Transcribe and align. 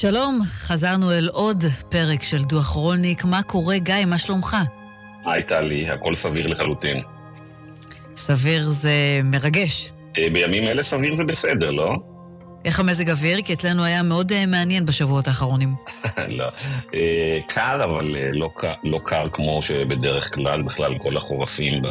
שלום, 0.00 0.40
חזרנו 0.44 1.12
אל 1.12 1.28
עוד 1.32 1.64
פרק 1.88 2.22
של 2.22 2.44
דוח 2.44 2.66
רולניק. 2.66 3.24
מה 3.24 3.42
קורה, 3.42 3.78
גיא? 3.78 3.94
מה 4.06 4.18
שלומך? 4.18 4.56
היי, 5.26 5.42
טלי, 5.42 5.90
הכל 5.90 6.14
סביר 6.14 6.46
לחלוטין. 6.46 7.02
סביר 8.16 8.70
זה 8.70 9.20
מרגש. 9.24 9.92
אה, 10.18 10.28
בימים 10.32 10.62
אלה 10.66 10.82
סביר 10.82 11.14
זה 11.14 11.24
בסדר, 11.24 11.70
לא? 11.70 11.96
איך 12.64 12.80
המזג 12.80 13.10
אוויר? 13.10 13.42
כי 13.42 13.52
אצלנו 13.52 13.84
היה 13.84 14.02
מאוד 14.02 14.32
uh, 14.32 14.34
מעניין 14.46 14.86
בשבועות 14.86 15.28
האחרונים. 15.28 15.74
לא. 16.38 16.48
Uh, 16.48 16.96
קר, 17.48 17.84
אבל 17.84 18.16
לא, 18.32 18.50
לא 18.84 19.00
קר 19.04 19.28
כמו 19.32 19.62
שבדרך 19.62 20.34
כלל, 20.34 20.62
בכלל 20.62 20.98
כל 20.98 21.16
החורפים 21.16 21.82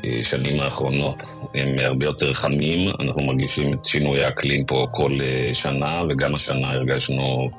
בשנים 0.00 0.60
האחרונות 0.60 1.22
הם 1.54 1.76
הרבה 1.78 2.06
יותר 2.06 2.34
חמים. 2.34 2.88
אנחנו 3.00 3.24
מרגישים 3.24 3.74
את 3.74 3.84
שינוי 3.84 4.24
האקלים 4.24 4.66
פה 4.66 4.86
כל 4.90 5.12
uh, 5.12 5.54
שנה, 5.54 6.02
וגם 6.08 6.34
השנה 6.34 6.70
הרגשנו, 6.70 7.50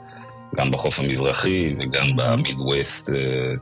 גם 0.56 0.72
בחוף 0.72 1.00
המזרחי 1.00 1.74
וגם 1.80 2.08
במידווסט, 2.16 3.10
uh, 3.10 3.14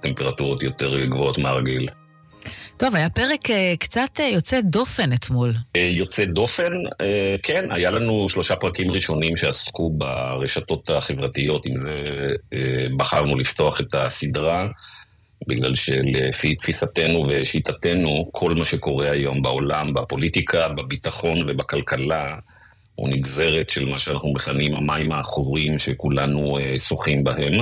טמפרטורות 0.02 0.63
יותר 0.63 1.05
גבוהות 1.05 1.38
מהרגיל. 1.38 1.88
טוב, 2.77 2.95
היה 2.95 3.09
פרק 3.09 3.48
קצת 3.79 4.20
יוצא 4.34 4.62
דופן 4.62 5.13
אתמול. 5.13 5.53
יוצא 5.76 6.26
דופן, 6.26 6.71
כן, 7.43 7.70
היה 7.71 7.91
לנו 7.91 8.29
שלושה 8.29 8.55
פרקים 8.55 8.91
ראשונים 8.91 9.38
שעסקו 9.38 9.90
ברשתות 9.90 10.90
החברתיות, 10.90 11.65
עם 11.65 11.77
זה 11.77 12.03
בחרנו 12.98 13.35
לפתוח 13.35 13.81
את 13.81 13.93
הסדרה, 13.93 14.67
בגלל 15.47 15.75
שלפי 15.75 16.55
תפיסתנו 16.55 17.25
ושיטתנו, 17.29 18.29
כל 18.31 18.53
מה 18.53 18.65
שקורה 18.65 19.11
היום 19.11 19.41
בעולם, 19.41 19.93
בפוליטיקה, 19.93 20.67
בביטחון 20.67 21.41
ובכלכלה, 21.41 22.35
הוא 22.95 23.09
נגזרת 23.09 23.70
של 23.70 23.85
מה 23.85 23.99
שאנחנו 23.99 24.33
מכנים 24.33 24.75
המים 24.75 25.11
האחורים 25.11 25.79
שכולנו 25.79 26.57
uh, 26.57 26.79
שוחים 26.79 27.23
בהם. 27.23 27.57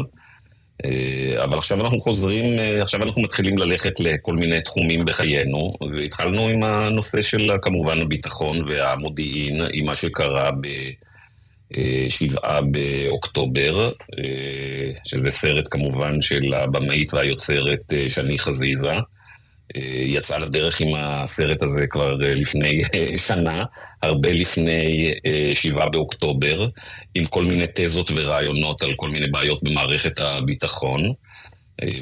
אה, 0.85 1.43
אבל 1.43 1.57
עכשיו 1.57 1.81
אנחנו 1.81 1.99
חוזרים, 1.99 2.59
אה, 2.59 2.81
עכשיו 2.81 3.03
אנחנו 3.03 3.21
מתחילים 3.21 3.57
ללכת 3.57 3.99
לכל 3.99 4.35
מיני 4.35 4.61
תחומים 4.61 5.05
בחיינו, 5.05 5.73
והתחלנו 5.97 6.47
עם 6.47 6.63
הנושא 6.63 7.21
של 7.21 7.51
כמובן 7.61 8.01
הביטחון 8.01 8.65
והמודיעין, 8.69 9.61
עם 9.73 9.85
מה 9.85 9.95
שקרה 9.95 10.51
בשבעה 10.51 11.08
אה, 11.77 12.59
באוקטובר, 12.61 13.91
שזה 15.05 15.31
סרט 15.31 15.67
כמובן 15.71 16.21
של 16.21 16.53
הבמאית 16.53 17.13
והיוצרת 17.13 17.93
שני 18.09 18.39
חזיזה. 18.39 18.93
יצאה 20.05 20.39
לדרך 20.39 20.81
עם 20.81 20.95
הסרט 20.97 21.61
הזה 21.61 21.87
כבר 21.87 22.15
לפני 22.15 22.81
שנה, 23.17 23.63
הרבה 24.01 24.31
לפני 24.31 25.13
שבעה 25.53 25.89
באוקטובר, 25.89 26.67
עם 27.15 27.25
כל 27.25 27.45
מיני 27.45 27.65
תזות 27.75 28.11
ורעיונות 28.15 28.81
על 28.81 28.93
כל 28.95 29.09
מיני 29.09 29.27
בעיות 29.27 29.63
במערכת 29.63 30.19
הביטחון. 30.19 31.13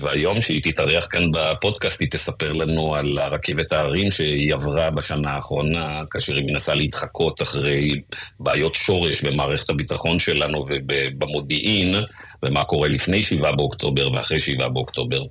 והיום 0.02 0.42
שהיא 0.42 0.62
תתארח 0.64 1.08
כאן 1.12 1.32
בפודקאסט, 1.32 2.02
היא 2.02 2.10
תספר 2.12 2.54
לנו 2.54 2.96
על 2.96 3.18
הרכבת 3.18 3.72
ההרים 3.72 4.12
שהיא 4.12 4.54
עברה 4.54 4.92
בשנה 4.92 5.32
האחרונה, 5.32 6.02
כאשר 6.12 6.36
היא 6.36 6.46
מנסה 6.46 6.74
להתחקות 6.74 7.42
אחרי 7.42 8.02
בעיות 8.40 8.76
שורש 8.76 9.22
במערכת 9.22 9.70
הביטחון 9.70 10.20
שלנו 10.20 10.66
ובמודיעין, 10.70 11.96
ומה 12.44 12.64
קורה 12.64 12.88
לפני 12.88 13.24
7 13.24 13.52
באוקטובר 13.52 14.12
ואחרי 14.12 14.40
7 14.40 14.68
באוקטובר. 14.68 15.22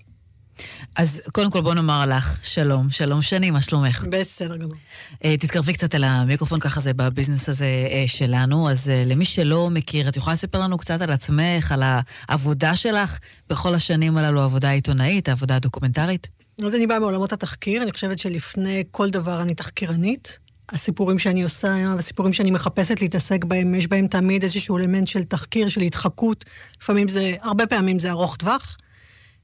אז 0.96 1.22
קודם 1.32 1.50
כל 1.50 1.60
בוא 1.60 1.74
נאמר 1.74 2.06
לך, 2.06 2.38
שלום, 2.42 2.90
שלום 2.90 3.22
שני, 3.22 3.50
מה 3.50 3.60
שלומך? 3.60 4.04
בסדר 4.10 4.56
גמור. 4.56 4.76
Uh, 5.12 5.16
תתקרבי 5.40 5.72
קצת 5.72 5.94
אל 5.94 6.04
המיקרופון, 6.04 6.60
ככה 6.60 6.80
זה 6.80 6.94
בביזנס 6.94 7.48
הזה 7.48 7.66
uh, 7.88 8.10
שלנו. 8.10 8.70
אז 8.70 8.88
uh, 8.88 9.08
למי 9.08 9.24
שלא 9.24 9.70
מכיר, 9.70 10.08
את 10.08 10.16
יכולה 10.16 10.34
לספר 10.34 10.60
לנו 10.60 10.78
קצת 10.78 11.02
על 11.02 11.10
עצמך, 11.10 11.72
על 11.72 11.82
העבודה 12.28 12.76
שלך 12.76 13.18
בכל 13.50 13.74
השנים 13.74 14.16
הללו, 14.16 14.40
העבודה 14.40 14.68
העיתונאית, 14.68 15.28
העבודה 15.28 15.56
הדוקומנטרית? 15.56 16.28
אז 16.66 16.74
אני 16.74 16.86
באה 16.86 16.98
מעולמות 16.98 17.32
התחקיר, 17.32 17.82
אני 17.82 17.92
חושבת 17.92 18.18
שלפני 18.18 18.84
כל 18.90 19.10
דבר 19.10 19.42
אני 19.42 19.54
תחקירנית. 19.54 20.38
הסיפורים 20.68 21.18
שאני 21.18 21.42
עושה, 21.42 21.94
הסיפורים 21.98 22.32
שאני 22.32 22.50
מחפשת 22.50 23.02
להתעסק 23.02 23.44
בהם, 23.44 23.74
יש 23.74 23.86
בהם 23.86 24.06
תמיד 24.06 24.42
איזשהו 24.42 24.78
אלמנט 24.78 25.06
של 25.06 25.24
תחקיר, 25.24 25.68
של 25.68 25.80
התחקות. 25.80 26.44
לפעמים 26.80 27.08
זה, 27.08 27.34
הרבה 27.42 27.66
פעמים 27.66 27.98
זה 27.98 28.10
ארוך 28.10 28.36
טווח. 28.36 28.76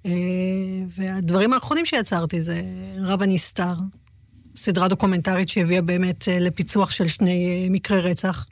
אה, 0.07 0.11
והדברים 0.89 1.53
האחרונים 1.53 1.87
שיצרתי 1.87 2.43
זה 2.43 2.63
רב 3.01 3.23
הנסתר, 3.23 3.75
סדרה 4.57 4.89
דוקומנטרית 4.89 5.49
שהביאה 5.49 5.83
באמת 5.83 6.29
אה, 6.29 6.39
לפיצוח 6.39 6.91
של 6.91 7.09
שני 7.09 7.47
אה, 7.47 7.71
מקרי 7.71 8.01
רצח, 8.01 8.47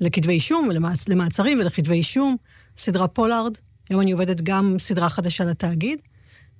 לכתבי 0.00 0.32
אישום, 0.32 0.70
למעצ... 0.70 1.08
למעצרים 1.08 1.58
ולכתבי 1.60 1.94
אישום, 1.94 2.36
סדרה 2.76 3.08
פולארד, 3.08 3.52
היום 3.90 4.00
אני 4.00 4.12
עובדת 4.12 4.40
גם 4.40 4.76
סדרה 4.78 5.08
חדשה 5.08 5.44
לתאגיד, 5.44 5.98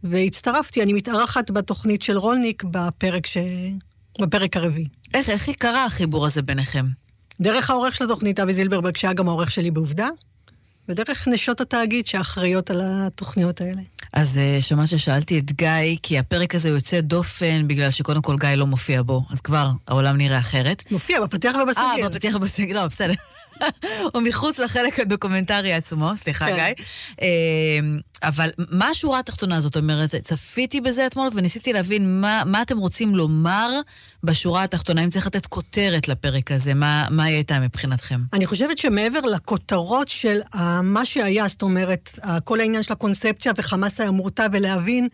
והצטרפתי, 0.05 0.83
אני 0.83 0.93
מתארחת 0.93 1.51
בתוכנית 1.51 2.03
של 2.03 2.19
רולניק 2.19 2.63
בפרק, 2.65 3.27
ש... 3.27 3.37
בפרק 4.21 4.57
הרביעי. 4.57 4.87
איך, 5.15 5.29
איך 5.29 5.49
קרה 5.51 5.85
החיבור 5.85 6.27
הזה 6.27 6.43
ביניכם? 6.43 6.87
דרך 7.41 7.71
העורך 7.71 7.95
של 7.95 8.05
התוכנית, 8.05 8.41
אבי 8.41 8.55
זילברברג, 8.55 8.97
שהיה 8.97 9.13
גם 9.13 9.29
העורך 9.29 9.51
שלי 9.51 9.71
בעובדה, 9.71 10.09
ודרך 10.89 11.29
נשות 11.29 11.61
התאגיד 11.61 12.07
שאחראיות 12.07 12.71
על 12.71 12.81
התוכניות 12.85 13.61
האלה. 13.61 13.83
אז 14.21 14.41
uh, 14.41 14.63
שמעת 14.63 14.89
ששאלתי 14.89 15.39
את 15.39 15.53
גיא, 15.53 15.97
כי 16.03 16.19
הפרק 16.19 16.55
הזה 16.55 16.69
יוצא 16.69 17.01
דופן 17.01 17.69
בגלל 17.69 17.91
שקודם 17.91 18.23
כל 18.23 18.37
גיא 18.41 18.49
לא 18.49 18.67
מופיע 18.67 19.03
בו, 19.03 19.23
אז 19.31 19.41
כבר 19.41 19.71
העולם 19.89 20.17
נראה 20.17 20.39
אחרת. 20.39 20.85
מופיע 20.91 21.21
בפתיח 21.21 21.57
ובסגיר. 21.63 22.05
אה, 22.05 22.09
בפתיח 22.09 22.35
ובסגיר, 22.35 22.77
לא, 22.77 22.87
בסדר. 22.87 23.15
הוא 24.15 24.23
מחוץ 24.23 24.59
לחלק 24.59 25.01
הדוקומנטרי 25.01 25.73
עצמו, 25.73 26.11
סליחה 26.17 26.47
כן. 26.47 26.55
גיא. 26.55 26.85
אמ, 27.23 27.99
אבל 28.23 28.51
מה 28.71 28.89
השורה 28.89 29.19
התחתונה 29.19 29.57
הזאת 29.57 29.77
אומרת? 29.77 30.15
צפיתי 30.15 30.81
בזה 30.81 31.07
אתמול 31.07 31.29
וניסיתי 31.35 31.73
להבין 31.73 32.21
מה, 32.21 32.43
מה 32.47 32.63
אתם 32.63 32.79
רוצים 32.79 33.15
לומר 33.15 33.71
בשורה 34.25 34.65
התחתונה, 34.65 35.05
אם 35.05 35.11
צריך 35.11 35.27
לתת 35.27 35.47
כותרת 35.47 36.09
לפרק 36.09 36.51
הזה, 36.51 36.75
מה, 36.75 37.07
מה 37.11 37.25
היא 37.25 37.35
הייתה 37.35 37.61
מבחינתכם? 37.61 38.21
אני 38.33 38.47
חושבת 38.47 38.79
שמעבר 38.79 39.21
לכותרות 39.21 40.09
של 40.09 40.41
מה 40.83 41.05
שהיה, 41.05 41.49
זאת 41.49 41.63
אומרת, 41.63 42.19
כל 42.45 42.61
העניין 42.61 42.83
של 42.83 42.93
הקונספציה 42.93 43.53
וחמאס 43.57 44.01
היה 44.01 44.11
מורתע 44.11 44.47
ולהבין 44.53 45.09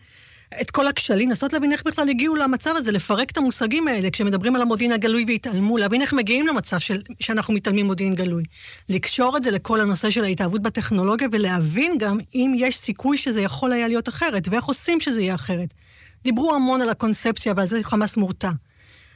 את 0.61 0.71
כל 0.71 0.87
הכשלים, 0.87 1.29
לנסות 1.29 1.53
להבין 1.53 1.71
איך 1.71 1.83
בכלל 1.85 2.09
הגיעו 2.09 2.35
למצב 2.35 2.73
הזה, 2.75 2.91
לפרק 2.91 3.31
את 3.31 3.37
המושגים 3.37 3.87
האלה, 3.87 4.09
כשמדברים 4.11 4.55
על 4.55 4.61
המודיעין 4.61 4.91
הגלוי 4.91 5.25
והתעלמו, 5.27 5.77
להבין 5.77 6.01
איך 6.01 6.13
מגיעים 6.13 6.47
למצב 6.47 6.79
של, 6.79 7.01
שאנחנו 7.19 7.53
מתעלמים 7.53 7.85
מודיעין 7.85 8.15
גלוי. 8.15 8.43
לקשור 8.89 9.37
את 9.37 9.43
זה 9.43 9.51
לכל 9.51 9.81
הנושא 9.81 10.09
של 10.09 10.23
ההתאהבות 10.23 10.61
בטכנולוגיה, 10.61 11.27
ולהבין 11.31 11.97
גם 11.97 12.17
אם 12.35 12.53
יש 12.57 12.77
סיכוי 12.77 13.17
שזה 13.17 13.41
יכול 13.41 13.73
היה 13.73 13.87
להיות 13.87 14.09
אחרת, 14.09 14.47
ואיך 14.51 14.65
עושים 14.65 14.99
שזה 14.99 15.21
יהיה 15.21 15.35
אחרת. 15.35 15.73
דיברו 16.23 16.55
המון 16.55 16.81
על 16.81 16.89
הקונספציה 16.89 17.53
ועל 17.57 17.67
זה 17.67 17.83
חמאס 17.83 18.17
מורתע. 18.17 18.51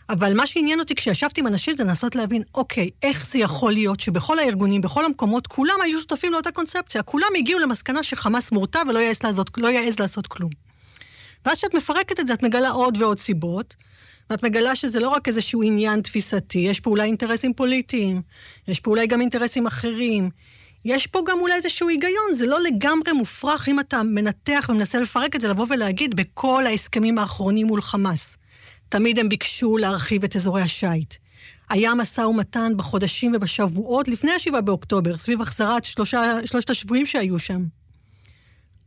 אבל 0.09 0.33
מה 0.33 0.47
שעניין 0.47 0.79
אותי 0.79 0.95
כשישבתי 0.95 1.41
עם 1.41 1.47
אנשים 1.47 1.77
זה 1.77 1.83
לנסות 1.83 2.15
להבין, 2.15 2.43
אוקיי, 2.55 2.89
איך 3.03 3.27
זה 3.27 3.39
יכול 3.39 3.73
להיות 3.73 3.99
שבכל 3.99 4.39
הארגונים, 4.39 4.81
בכל 4.81 5.05
המקומות, 5.05 5.47
כולם 5.47 5.75
היו 5.83 5.99
שותפים 5.99 6.31
לאותה 6.31 6.51
קונספציה. 6.51 7.03
כולם 7.03 7.27
הגיעו 7.37 7.59
למסקנה 7.59 8.03
שחמאס 8.03 8.51
מורתע 8.51 8.81
ולא 8.89 8.99
יעז 8.99 9.23
לעשות, 9.23 9.49
לא 9.57 9.67
יעז 9.67 9.99
לעשות 9.99 10.27
כלום. 10.27 10.68
ואז 11.45 11.57
כשאת 11.57 11.73
מפרקת 11.73 12.19
את 12.19 12.27
זה, 12.27 12.33
את 12.33 12.43
מגלה 12.43 12.69
עוד 12.69 13.01
ועוד 13.01 13.19
סיבות, 13.19 13.75
ואת 14.29 14.43
מגלה 14.43 14.75
שזה 14.75 14.99
לא 14.99 15.09
רק 15.09 15.27
איזשהו 15.27 15.63
עניין 15.63 16.01
תפיסתי, 16.01 16.59
יש 16.59 16.79
פה 16.79 16.89
אולי 16.89 17.03
אינטרסים 17.03 17.53
פוליטיים, 17.53 18.21
יש 18.67 18.79
פה 18.79 18.91
אולי 18.91 19.07
גם 19.07 19.21
אינטרסים 19.21 19.67
אחרים. 19.67 20.29
יש 20.85 21.07
פה 21.07 21.21
גם 21.27 21.39
אולי 21.39 21.53
איזשהו 21.53 21.89
היגיון, 21.89 22.35
זה 22.35 22.45
לא 22.47 22.61
לגמרי 22.61 23.11
מופרך 23.11 23.67
אם 23.67 23.79
אתה 23.79 24.03
מנתח 24.03 24.65
ומנסה 24.69 24.99
לפרק 24.99 25.35
את 25.35 25.41
זה, 25.41 25.47
לבוא 25.47 25.65
ולהגיד 25.69 26.15
בכל 26.15 26.65
ההסכמים 26.65 27.17
האחרונים 27.17 27.67
מול 27.67 27.81
חמאס. 27.81 28.37
תמיד 28.89 29.19
הם 29.19 29.29
ביקשו 29.29 29.77
להרחיב 29.77 30.23
את 30.23 30.35
אזורי 30.35 30.61
השיט. 30.61 31.13
היה 31.69 31.95
משא 31.95 32.21
ומתן 32.21 32.71
בחודשים 32.77 33.31
ובשבועות 33.35 34.07
לפני 34.07 34.31
ה-7 34.31 34.61
באוקטובר, 34.61 35.17
סביב 35.17 35.41
החזרת 35.41 35.83
שלושה, 35.83 36.33
שלושת 36.45 36.69
השבויים 36.69 37.05
שהיו 37.05 37.39
שם. 37.39 37.78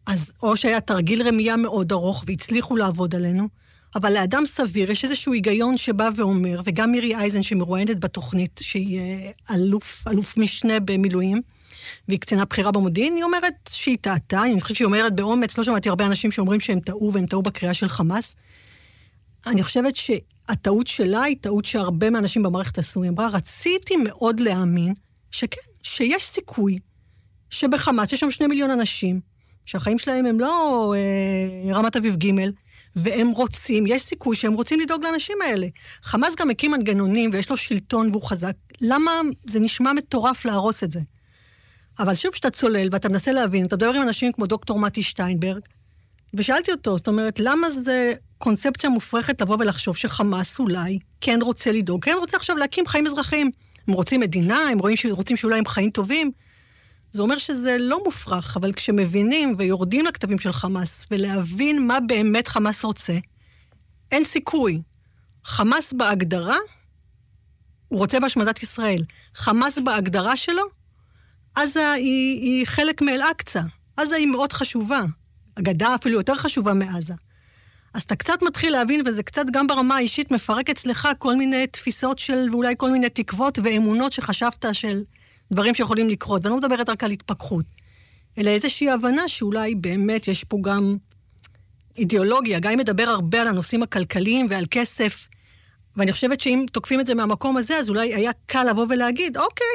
אז 0.07 0.33
או 0.43 0.57
שהיה 0.57 0.81
תרגיל 0.81 1.29
רמייה 1.29 1.57
מאוד 1.57 1.93
ארוך 1.93 2.25
והצליחו 2.27 2.77
לעבוד 2.77 3.15
עלינו, 3.15 3.49
אבל 3.95 4.13
לאדם 4.13 4.47
סביר 4.47 4.91
יש 4.91 5.05
איזשהו 5.05 5.33
היגיון 5.33 5.77
שבא 5.77 6.11
ואומר, 6.17 6.61
וגם 6.65 6.93
מירי 6.93 7.15
אייזן 7.15 7.43
שמרואיינת 7.43 8.01
בתוכנית, 8.01 8.61
שהיא 8.63 8.99
אה, 8.99 9.55
אלוף, 9.55 10.05
אלוף 10.09 10.37
משנה 10.37 10.81
במילואים, 10.81 11.43
והיא 12.09 12.21
קצינה 12.21 12.45
בכירה 12.45 12.73
במודיעין, 12.73 13.17
היא 13.17 13.25
אומרת 13.25 13.55
שהיא 13.71 13.99
טעתה, 14.01 14.43
אני 14.43 14.61
חושבת 14.61 14.77
שהיא 14.77 14.87
אומרת 14.87 15.17
באומץ, 15.17 15.59
לא 15.59 15.65
שמעתי 15.65 15.89
הרבה 15.89 16.07
אנשים 16.07 16.31
שאומרים 16.31 16.61
שהם 16.61 16.81
טעו 16.81 17.11
והם 17.15 17.27
טעו 17.27 17.43
בקריאה 17.43 17.75
של 17.75 17.89
חמאס. 17.89 18.37
אני 19.47 19.63
חושבת 19.63 19.97
שהטעות 19.97 20.87
שלה 20.87 21.23
היא 21.23 21.37
טעות 21.41 21.65
שהרבה 21.65 22.11
מהאנשים 22.11 22.43
במערכת 22.43 22.79
עשו. 22.79 23.03
היא 23.03 23.11
אמרה, 23.11 23.29
רציתי 23.29 23.97
מאוד 23.97 24.41
להאמין 24.41 24.95
שכן, 25.31 25.61
שיש 25.83 26.25
סיכוי 26.25 26.79
שבחמאס 27.51 28.13
יש 28.13 28.21
שם 28.21 28.31
שני 28.31 28.47
מיליון 28.47 28.71
אנשים, 28.71 29.21
שהחיים 29.67 29.99
שלהם 29.99 30.27
הם 30.27 30.41
לא 30.41 30.95
אה, 30.97 31.75
רמת 31.75 31.97
אביב 31.97 32.17
ג', 32.17 32.31
והם 32.97 33.29
רוצים, 33.29 33.87
יש 33.87 34.03
סיכוי 34.03 34.37
שהם 34.37 34.53
רוצים 34.53 34.81
לדאוג 34.81 35.05
לאנשים 35.05 35.37
האלה. 35.45 35.67
חמאס 36.03 36.35
גם 36.37 36.51
הקים 36.51 36.71
מנגנונים 36.71 37.31
ויש 37.33 37.51
לו 37.51 37.57
שלטון 37.57 38.11
והוא 38.11 38.23
חזק. 38.23 38.53
למה 38.81 39.11
זה 39.47 39.61
נשמע 39.61 39.93
מטורף 39.93 40.45
להרוס 40.45 40.85
את 40.85 40.91
זה? 40.91 41.01
אבל 41.99 42.15
שוב, 42.15 42.33
כשאתה 42.33 42.51
צולל 42.51 42.89
ואתה 42.93 43.09
מנסה 43.09 43.33
להבין, 43.33 43.67
אתה 43.67 43.77
מדבר 43.77 43.93
עם 43.93 44.03
אנשים 44.03 44.33
כמו 44.33 44.47
דוקטור 44.47 44.79
מתי 44.79 45.03
שטיינברג, 45.03 45.61
ושאלתי 46.35 46.73
אותו, 46.73 46.97
זאת 46.97 47.09
אומרת, 47.09 47.41
למה 47.41 47.71
זה 47.71 48.15
קונספציה 48.39 48.91
מופרכת 48.91 49.41
לבוא 49.41 49.57
ולחשוב 49.61 49.97
שחמאס 49.97 50.59
אולי 50.59 50.99
כן 51.21 51.39
רוצה 51.43 51.73
לדאוג, 51.73 52.05
כן 52.05 52.15
רוצה 52.21 52.37
עכשיו 52.37 52.57
להקים 52.57 52.87
חיים 52.87 53.07
אזרחיים. 53.07 53.51
הם 53.89 53.95
רוצים 53.95 54.21
מדינה, 54.21 54.69
הם 54.69 54.79
רוצים 55.11 55.37
שאולי 55.37 55.59
הם 55.59 55.67
חיים 55.67 55.91
טובים. 55.91 56.31
זה 57.13 57.23
אומר 57.23 57.39
שזה 57.39 57.77
לא 57.79 58.05
מופרך, 58.05 58.57
אבל 58.57 58.73
כשמבינים 58.73 59.55
ויורדים 59.59 60.07
לכתבים 60.07 60.39
של 60.39 60.53
חמאס, 60.53 61.07
ולהבין 61.11 61.87
מה 61.87 62.01
באמת 62.01 62.49
חמאס 62.49 62.85
רוצה, 62.85 63.19
אין 64.13 64.25
סיכוי. 64.25 64.83
חמאס 65.45 65.93
בהגדרה, 65.93 66.57
הוא 67.89 67.99
רוצה 67.99 68.21
בהשמדת 68.21 68.63
ישראל. 68.63 69.03
חמאס 69.35 69.79
בהגדרה 69.79 70.37
שלו, 70.37 70.63
עזה 71.55 71.91
היא, 71.91 72.41
היא 72.43 72.67
חלק 72.67 73.03
מאל-אקצא. 73.03 73.61
עזה 73.97 74.17
היא 74.17 74.27
מאוד 74.27 74.53
חשובה. 74.53 75.03
הגדה 75.57 75.95
אפילו 75.95 76.17
יותר 76.17 76.37
חשובה 76.37 76.75
מעזה. 76.75 77.15
אז 77.95 78.03
אתה 78.03 78.17
קצת 78.17 78.43
מתחיל 78.43 78.73
להבין, 78.73 79.03
וזה 79.07 79.23
קצת 79.23 79.45
גם 79.53 79.67
ברמה 79.67 79.97
האישית 79.97 80.31
מפרק 80.31 80.71
אצלך 80.71 81.09
כל 81.19 81.37
מיני 81.37 81.67
תפיסות 81.67 82.19
של, 82.19 82.49
ואולי 82.51 82.75
כל 82.77 82.91
מיני 82.91 83.09
תקוות 83.09 83.59
ואמונות 83.63 84.13
שחשבת 84.13 84.65
של 84.73 84.97
דברים 85.53 85.75
שיכולים 85.75 86.09
לקרות. 86.09 86.43
ואני 86.45 86.53
לא 86.53 86.59
מדברת 86.59 86.89
רק 86.89 87.05
על 87.05 87.11
התפכחות, 87.11 87.65
אלא 88.39 88.51
איזושהי 88.51 88.91
הבנה 88.91 89.29
שאולי 89.29 89.75
באמת 89.75 90.29
יש 90.29 90.45
פה 90.45 90.59
גם 90.61 90.97
אידיאולוגיה. 91.99 92.59
גיא 92.59 92.71
מדבר 92.77 93.03
הרבה 93.03 93.41
על 93.41 93.49
הנושאים 93.49 93.83
הכלכליים 93.83 94.47
ועל 94.51 94.65
כסף, 94.71 95.27
ואני 95.97 96.13
חושבת 96.13 96.41
שאם 96.41 96.65
תוקפים 96.73 97.01
את 97.01 97.07
זה 97.07 97.15
מהמקום 97.15 97.57
הזה, 97.57 97.77
אז 97.77 97.89
אולי 97.89 98.15
היה 98.15 98.31
קל 98.47 98.65
לבוא 98.71 98.87
ולהגיד, 98.89 99.37
אוקיי, 99.37 99.67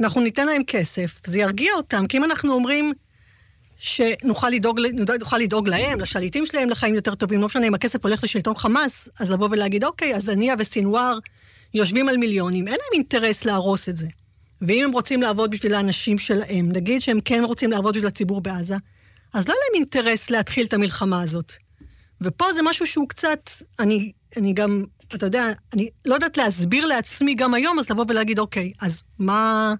אנחנו 0.00 0.20
ניתן 0.20 0.46
להם 0.46 0.64
כסף, 0.64 1.20
זה 1.26 1.38
ירגיע 1.38 1.72
אותם, 1.76 2.06
כי 2.06 2.16
אם 2.16 2.24
אנחנו 2.24 2.52
אומרים 2.52 2.92
שנוכל 3.78 4.50
לדאוג, 4.50 4.80
נוכל 5.20 5.38
לדאוג 5.38 5.68
להם, 5.68 6.00
לשליטים 6.00 6.46
שלהם, 6.46 6.70
לחיים 6.70 6.94
יותר 6.94 7.14
טובים, 7.14 7.40
לא 7.40 7.46
משנה 7.46 7.66
אם 7.66 7.74
הכסף 7.74 8.04
הולך 8.04 8.24
לשלטון 8.24 8.56
חמאס, 8.56 9.08
אז 9.20 9.30
לבוא 9.30 9.48
ולהגיד, 9.50 9.84
אוקיי, 9.84 10.14
אז 10.14 10.28
הנייה 10.28 10.54
וסינואר 10.58 11.18
יושבים 11.74 12.08
על 12.08 12.16
מיליונים, 12.16 12.68
אין 12.68 12.74
להם 12.74 12.92
אינטרס 12.92 13.44
להרוס 13.44 13.88
את 13.88 13.96
זה. 13.96 14.06
ואם 14.62 14.84
הם 14.84 14.92
רוצים 14.92 15.22
לעבוד 15.22 15.50
בשביל 15.50 15.74
האנשים 15.74 16.18
שלהם, 16.18 16.72
נגיד 16.72 17.00
שהם 17.02 17.20
כן 17.20 17.44
רוצים 17.44 17.70
לעבוד 17.70 17.94
בשביל 17.94 18.08
הציבור 18.08 18.40
בעזה, 18.40 18.76
אז 19.34 19.48
לא 19.48 19.54
להם 19.54 19.74
אינטרס 19.74 20.30
להתחיל 20.30 20.66
את 20.66 20.72
המלחמה 20.72 21.22
הזאת. 21.22 21.52
ופה 22.20 22.52
זה 22.52 22.60
משהו 22.62 22.86
שהוא 22.86 23.08
קצת, 23.08 23.50
אני, 23.80 24.12
אני 24.36 24.52
גם, 24.52 24.84
אתה 25.14 25.26
יודע, 25.26 25.44
אני 25.72 25.88
לא 26.04 26.14
יודעת 26.14 26.36
להסביר 26.36 26.86
לעצמי 26.86 27.34
גם 27.34 27.54
היום, 27.54 27.78
אז 27.78 27.90
לבוא 27.90 28.04
ולהגיד, 28.08 28.38
אוקיי, 28.38 28.72
אז 28.80 29.06
מה, 29.18 29.74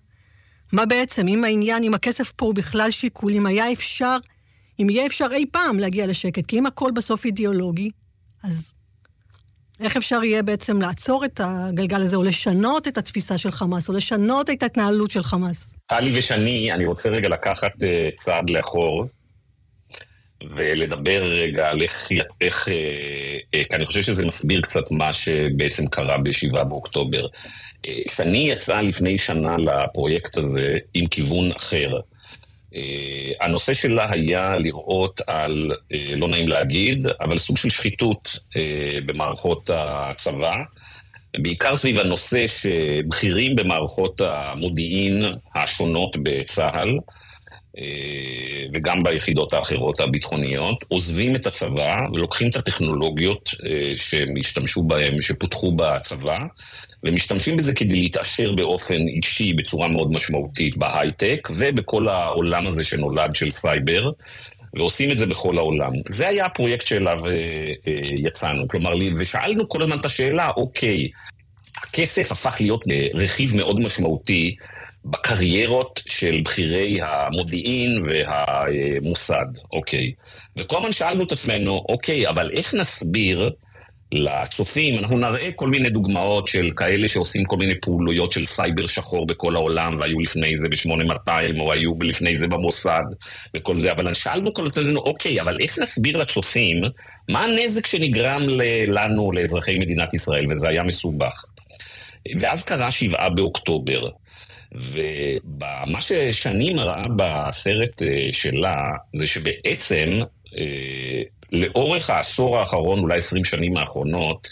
מה 0.73 0.87
בעצם, 0.87 1.29
אם 1.29 1.44
העניין, 1.44 1.82
אם 1.82 1.94
הכסף 1.94 2.32
פה 2.37 2.46
הוא 2.46 2.55
בכלל 2.55 2.90
שיקול, 2.90 3.34
אם 3.34 3.46
היה 3.46 3.72
אפשר, 3.72 4.17
אם 4.81 4.90
יהיה 4.90 5.06
אפשר 5.06 5.26
אי 5.32 5.46
פעם 5.52 5.79
להגיע 5.79 6.06
לשקט, 6.06 6.46
כי 6.46 6.58
אם 6.58 6.67
הכל 6.67 6.90
בסוף 6.94 7.25
אידיאולוגי, 7.25 7.90
אז 8.44 8.72
איך 9.81 9.96
אפשר 9.96 10.25
יהיה 10.25 10.43
בעצם 10.43 10.81
לעצור 10.81 11.25
את 11.25 11.40
הגלגל 11.44 11.96
הזה, 11.96 12.17
או 12.17 12.23
לשנות 12.23 12.88
את 12.88 12.99
התפיסה 12.99 13.38
של 13.38 13.50
חמאס, 13.50 13.88
או 13.88 13.94
לשנות 13.94 14.50
את 14.50 14.62
ההתנהלות 14.62 15.11
של 15.11 15.23
חמאס? 15.23 15.75
טלי 15.87 16.19
ושני, 16.19 16.73
אני 16.73 16.87
רוצה 16.87 17.08
רגע 17.08 17.28
לקחת 17.28 17.73
uh, 17.73 18.25
צעד 18.25 18.50
לאחור, 18.50 19.06
ולדבר 20.50 21.23
רגע 21.23 21.69
על 21.69 21.82
איך, 21.82 22.08
איך 22.40 22.69
uh, 22.69 22.70
uh, 22.70 23.69
כי 23.69 23.75
אני 23.76 23.87
חושב 23.87 24.02
שזה 24.02 24.26
מסביר 24.26 24.61
קצת 24.61 24.90
מה 24.90 25.12
שבעצם 25.12 25.87
קרה 25.87 26.19
ב-7 26.19 26.64
באוקטובר. 26.64 27.26
שני 28.08 28.50
יצאה 28.50 28.82
לפני 28.82 29.19
שנה 29.19 29.56
לפרויקט 29.56 30.37
הזה 30.37 30.75
עם 30.94 31.06
כיוון 31.06 31.50
אחר. 31.56 32.00
Uh, 32.76 33.44
הנושא 33.44 33.75
שלה 33.75 34.06
היה 34.11 34.56
לראות 34.56 35.20
על, 35.26 35.70
uh, 35.73 36.17
לא 36.17 36.28
נעים 36.28 36.49
להגיד, 36.49 37.06
אבל 37.20 37.38
סוג 37.38 37.56
של 37.56 37.70
שחיתות 37.70 38.26
uh, 38.26 38.56
במערכות 39.06 39.70
הצבא, 39.75 40.56
בעיקר 41.38 41.76
סביב 41.76 41.99
הנושא 41.99 42.46
שבכירים 42.46 43.56
במערכות 43.56 44.20
המודיעין 44.20 45.25
השונות 45.55 46.17
בצה"ל, 46.23 46.99
וגם 48.75 49.02
ביחידות 49.02 49.52
האחרות 49.52 50.00
הביטחוניות, 50.00 50.84
עוזבים 50.88 51.37
את 51.37 51.46
הצבא 51.46 51.96
ולוקחים 52.12 52.49
את 52.49 52.56
הטכנולוגיות 52.56 53.50
שהם 53.96 54.34
השתמשו 54.40 54.82
בהן, 54.82 55.22
שפותחו 55.22 55.72
בצבא, 55.76 56.38
ומשתמשים 57.06 57.56
בזה 57.56 57.75
כדי 57.75 57.97
להתעשר 57.97 58.53
באופן 58.53 59.08
אישי 59.08 59.53
בצורה 59.53 59.88
מאוד 59.88 60.12
משמעותית 60.12 60.76
בהייטק 60.76 61.49
ובכל 61.56 62.08
העולם 62.08 62.67
הזה 62.67 62.85
שנולד 62.85 63.35
של 63.35 63.50
סייבר, 63.50 64.11
ועושים 64.75 65.11
את 65.11 65.19
זה 65.19 65.26
בכל 65.26 65.58
העולם. 65.58 65.93
זה 66.08 66.29
היה 66.29 66.47
הפרויקט 66.47 66.87
שאליו 66.87 67.26
אה, 67.26 67.31
אה, 67.87 68.00
יצאנו. 68.17 68.69
כלומר, 68.69 68.93
ושאלנו 69.17 69.69
כל 69.69 69.82
הזמן 69.82 69.99
את 69.99 70.05
השאלה, 70.05 70.50
אוקיי, 70.56 71.08
הכסף 71.76 72.32
הפך 72.32 72.56
להיות 72.61 72.85
רכיב 73.14 73.56
מאוד 73.56 73.81
משמעותי 73.81 74.56
בקריירות 75.05 76.03
של 76.06 76.41
בכירי 76.44 76.99
המודיעין 77.03 78.06
והמוסד, 78.06 79.47
אוקיי. 79.73 80.12
וכל 80.58 80.76
הזמן 80.76 80.93
שאלנו 80.93 81.25
את 81.25 81.32
עצמנו, 81.32 81.85
אוקיי, 81.88 82.29
אבל 82.29 82.50
איך 82.53 82.75
נסביר 82.75 83.50
לצופים, 84.12 84.99
אנחנו 84.99 85.19
נראה 85.19 85.53
כל 85.53 85.70
מיני 85.70 85.91
דוגמאות 85.91 86.47
של 86.47 86.70
כאלה 86.76 87.08
שעושים 87.08 87.44
כל 87.44 87.56
מיני 87.56 87.81
פעולויות 87.81 88.32
של 88.32 88.47
סייבר 88.47 88.87
שחור 88.87 89.26
בכל 89.26 89.56
העולם, 89.56 89.99
והיו 90.00 90.20
לפני 90.20 90.56
זה 90.58 90.69
ב-8200, 90.69 91.61
או 91.61 91.73
היו 91.73 91.93
לפני 92.03 92.37
זה 92.37 92.47
במוסד, 92.47 93.03
וכל 93.56 93.81
זה, 93.81 93.93
אבל 93.93 94.14
שאלנו 94.14 94.55
כל 94.55 94.69
הזמן, 94.76 94.97
אוקיי, 94.97 95.41
אבל 95.41 95.61
איך 95.61 95.79
נסביר 95.79 96.17
לצופים 96.17 96.82
מה 97.29 97.44
הנזק 97.44 97.87
שנגרם 97.87 98.43
לנו, 98.87 99.32
לאזרחי 99.32 99.79
מדינת 99.79 100.14
ישראל, 100.14 100.53
וזה 100.53 100.69
היה 100.69 100.82
מסובך. 100.82 101.44
ואז 102.41 102.64
קרה 102.64 102.91
שבעה 102.91 103.31
באוקטובר, 103.31 104.08
ומה 104.73 106.00
ששני 106.00 106.75
מראה 106.75 107.05
בסרט 107.17 108.03
אה, 108.03 108.29
שלה, 108.32 108.91
זה 109.19 109.27
שבעצם 109.27 110.20
אה, 110.58 111.22
לאורך 111.53 112.10
העשור 112.10 112.58
האחרון, 112.58 112.98
אולי 112.98 113.17
עשרים 113.17 113.44
שנים 113.44 113.76
האחרונות, 113.76 114.48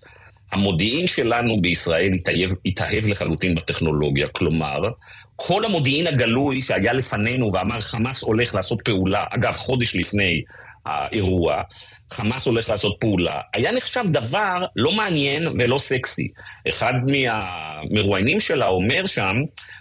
המודיעין 0.52 1.06
שלנו 1.06 1.60
בישראל 1.60 2.12
התאהב, 2.12 2.50
התאהב 2.66 3.06
לחלוטין 3.06 3.54
בטכנולוגיה. 3.54 4.28
כלומר, 4.28 4.82
כל 5.36 5.64
המודיעין 5.64 6.06
הגלוי 6.06 6.62
שהיה 6.62 6.92
לפנינו 6.92 7.52
ואמר 7.52 7.80
חמאס 7.80 8.22
הולך 8.22 8.54
לעשות 8.54 8.78
פעולה, 8.84 9.24
אגב, 9.30 9.52
חודש 9.52 9.96
לפני 9.96 10.42
האירוע, 10.86 11.62
חמאס 12.12 12.46
הולך 12.46 12.70
לעשות 12.70 12.96
פעולה, 13.00 13.40
היה 13.54 13.72
נחשב 13.72 14.04
דבר 14.06 14.64
לא 14.76 14.92
מעניין 14.92 15.46
ולא 15.46 15.78
סקסי. 15.78 16.28
אחד 16.68 16.94
מהמרואיינים 17.06 18.40
שלה 18.40 18.66
אומר 18.66 19.06
שם, 19.06 19.36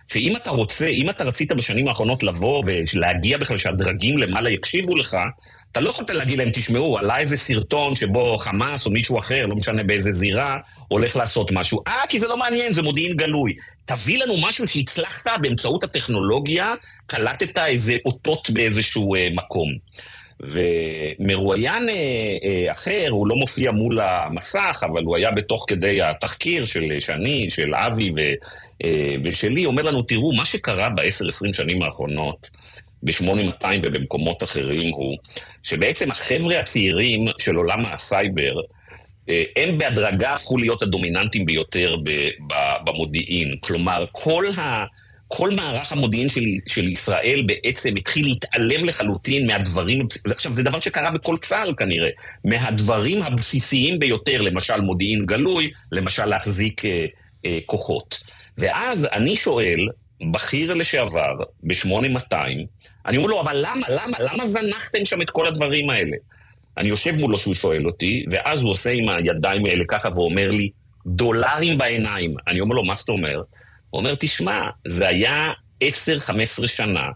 שאם 0.08 0.36
אתה 0.36 0.50
רוצה, 0.50 0.86
אם 0.86 1.10
אתה 1.10 1.24
רצית 1.24 1.51
בשנים 1.51 1.88
האחרונות 1.88 2.24
לבוא 2.24 2.63
ולהגיע 2.65 3.38
בכלל 3.38 3.58
שהדרגים 3.58 4.17
למעלה 4.17 4.50
יקשיבו 4.50 4.96
לך, 4.96 5.17
אתה 5.74 5.82
לא 5.82 5.89
יכולת 5.89 6.10
להגיד 6.10 6.38
להם, 6.38 6.50
תשמעו, 6.53 6.98
עלה 6.98 7.18
איזה 7.18 7.38
סרטון 7.38 7.96
שבו 7.96 8.38
חמאס 8.38 8.86
או 8.86 8.92
מישהו 8.92 9.20
אחר, 9.20 9.46
לא 9.46 9.56
משנה 9.56 9.84
באיזה 9.84 10.12
זירה, 10.12 10.58
הולך 10.88 11.15
לעשות 11.15 11.51
משהו. 11.51 11.82
אה, 11.88 12.01
כי 12.10 12.20
זה 12.20 12.27
לא 12.27 12.38
מעניין, 12.38 12.74
זה 12.74 12.82
מודיעין 12.82 13.18
גלוי. 13.18 13.53
תביא 13.86 14.24
לנו 14.24 14.34
משהו 14.42 14.68
שהצלחת 14.68 15.32
באמצעות 15.42 15.84
הטכנולוגיה, 15.84 16.74
קלטת 17.08 17.58
איזה 17.58 17.98
אותות 18.06 18.50
באיזשהו 18.50 19.15
אה, 19.15 19.27
מקום. 19.34 19.70
ומרואיין 20.39 21.89
אה, 21.89 21.94
אה, 22.44 22.72
אחר, 22.72 23.08
הוא 23.10 23.27
לא 23.27 23.36
מופיע 23.36 23.72
מול 23.72 24.00
המסך, 24.00 24.84
אבל 24.92 25.03
הוא 25.03 25.15
היה 25.15 25.32
בתוך 25.32 25.65
כדי 25.68 26.01
התחקיר 26.01 26.65
של 26.65 27.00
שני, 27.00 27.50
של 27.50 27.75
אבי 27.75 28.10
ו, 28.10 28.20
אה, 28.84 29.15
ושלי, 29.24 29.65
אומר 29.65 29.84
לנו, 29.84 30.01
תראו, 30.01 30.34
מה 30.34 30.46
שקרה 30.46 30.89
בעשר 30.89 31.27
עשרים 31.27 31.53
שנים 31.53 31.82
האחרונות, 31.82 32.50
ב-8200 33.03 33.65
ובמקומות 33.83 34.43
אחרים 34.43 34.93
הוא 34.93 35.17
שבעצם 35.63 36.12
החבר'ה 36.12 36.60
הצעירים 36.60 37.25
של 37.39 37.55
עולם 37.55 37.86
הסייבר, 37.86 38.53
אה, 39.29 39.43
הם 39.55 39.77
בהדרגה 39.77 40.33
הפכו 40.33 40.57
להיות 40.57 40.81
הדומיננטים 40.81 41.45
ביותר 41.45 41.95
במודיעין. 42.86 43.55
כלומר, 43.60 44.05
כל, 44.12 44.45
ה, 44.57 44.86
כל 45.27 45.50
מערך 45.50 45.91
המודיעין 45.91 46.29
של, 46.29 46.41
של 46.67 46.88
ישראל 46.88 47.43
בעצם 47.45 47.95
התחיל 47.95 48.25
להתעלם 48.25 48.86
לחלוטין 48.86 49.48
מהדברים, 49.48 50.07
עכשיו 50.25 50.53
זה 50.53 50.63
דבר 50.63 50.79
שקרה 50.79 51.12
בכל 51.12 51.38
צה"ל 51.38 51.74
כנראה, 51.77 52.10
מהדברים 52.45 53.24
הבסיסיים 53.24 54.00
ביותר, 54.00 54.41
למשל 54.41 54.81
מודיעין 54.81 55.25
גלוי, 55.25 55.72
למשל 55.91 56.25
להחזיק 56.25 56.86
אה, 56.86 57.05
אה, 57.45 57.60
כוחות. 57.65 58.24
ואז 58.57 59.07
אני 59.13 59.36
שואל, 59.36 59.79
בכיר 60.31 60.74
לשעבר, 60.74 61.33
ב-8200, 61.63 62.36
אני 63.05 63.17
אומר 63.17 63.27
לו, 63.27 63.41
אבל 63.41 63.57
למה, 63.62 63.88
למה, 63.89 64.17
למה 64.19 64.48
זנחתם 64.48 65.05
שם 65.05 65.22
את 65.22 65.29
כל 65.29 65.48
הדברים 65.48 65.89
האלה? 65.89 66.17
אני 66.77 66.89
יושב 66.89 67.15
מולו 67.15 67.38
שהוא 67.38 67.53
שואל 67.53 67.86
אותי, 67.86 68.25
ואז 68.31 68.62
הוא 68.62 68.72
עושה 68.72 68.91
עם 68.91 69.10
הידיים 69.10 69.65
האלה 69.65 69.83
ככה 69.88 70.10
ואומר 70.15 70.51
לי, 70.51 70.69
דולרים 71.05 71.77
בעיניים. 71.77 72.36
אני 72.48 72.60
אומר 72.60 72.75
לו, 72.75 72.83
מה 72.83 72.95
זאת 72.95 73.10
אומרת? 73.10 73.45
הוא 73.89 74.00
אומר, 74.00 74.15
תשמע, 74.19 74.69
זה 74.88 75.07
היה 75.07 75.53
10-15 75.83 75.88
שנה, 76.67 77.10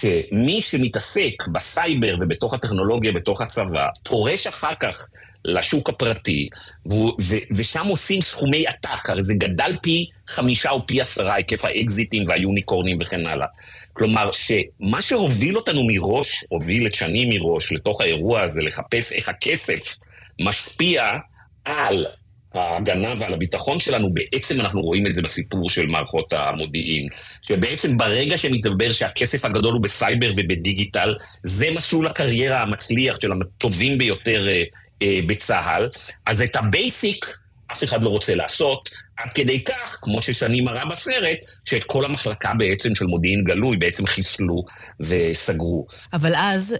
שמי 0.00 0.62
שמתעסק 0.62 1.48
בסייבר 1.52 2.16
ובתוך 2.20 2.54
הטכנולוגיה, 2.54 3.12
בתוך 3.12 3.40
הצבא, 3.40 3.86
פורש 4.04 4.46
אחר 4.46 4.74
כך 4.80 5.08
לשוק 5.44 5.88
הפרטי, 5.88 6.48
ו- 6.86 7.22
ו- 7.22 7.46
ושם 7.56 7.86
עושים 7.86 8.22
סכומי 8.22 8.66
עתק, 8.66 9.10
הרי 9.10 9.24
זה 9.24 9.34
גדל 9.34 9.76
פי 9.82 10.06
חמישה 10.28 10.70
או 10.70 10.86
פי 10.86 11.00
עשרה 11.00 11.34
היקף 11.34 11.64
האקזיטים 11.64 12.28
והיוניקורנים 12.28 12.98
וכן 13.00 13.26
הלאה. 13.26 13.46
כלומר, 13.92 14.30
שמה 14.32 15.02
שהוביל 15.02 15.56
אותנו 15.56 15.86
מראש, 15.86 16.44
הוביל 16.48 16.86
את 16.86 16.94
שנים 16.94 17.28
מראש 17.28 17.72
לתוך 17.72 18.00
האירוע 18.00 18.42
הזה, 18.42 18.62
לחפש 18.62 19.12
איך 19.12 19.28
הכסף 19.28 19.96
משפיע 20.40 21.10
על 21.64 22.06
ההגנה 22.54 23.12
ועל 23.18 23.34
הביטחון 23.34 23.80
שלנו, 23.80 24.14
בעצם 24.14 24.60
אנחנו 24.60 24.80
רואים 24.80 25.06
את 25.06 25.14
זה 25.14 25.22
בסיפור 25.22 25.70
של 25.70 25.86
מערכות 25.86 26.32
המודיעין. 26.32 27.08
שבעצם 27.42 27.96
ברגע 27.96 28.38
שמתברר 28.38 28.92
שהכסף 28.92 29.44
הגדול 29.44 29.74
הוא 29.74 29.82
בסייבר 29.82 30.32
ובדיגיטל, 30.36 31.14
זה 31.42 31.70
מסלול 31.70 32.06
הקריירה 32.06 32.62
המצליח 32.62 33.20
של 33.20 33.32
הטובים 33.32 33.98
ביותר 33.98 34.48
אה, 34.48 34.62
בצה"ל, 35.00 35.88
אז 36.26 36.42
את 36.42 36.56
ה 36.56 36.70
basic 36.70 37.38
אף 37.72 37.84
אחד 37.84 38.02
לא 38.02 38.08
רוצה 38.08 38.34
לעשות, 38.34 38.90
עד 39.18 39.28
כדי 39.34 39.64
כך, 39.64 39.98
כמו 40.02 40.22
ששני 40.22 40.60
מראה 40.60 40.84
בסרט, 40.84 41.38
שאת 41.64 41.84
כל 41.84 42.04
המחלקה 42.04 42.54
בעצם 42.58 42.94
של 42.94 43.04
מודיעין 43.06 43.44
גלוי 43.44 43.76
בעצם 43.76 44.06
חיסלו 44.06 44.64
וסגרו. 45.00 45.86
אבל 46.12 46.34
אז, 46.36 46.76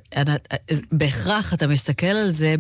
בהכרח 0.93 1.55
אתה 1.55 1.67
מסתכל 1.67 2.07
על 2.07 2.31
זה 2.31 2.55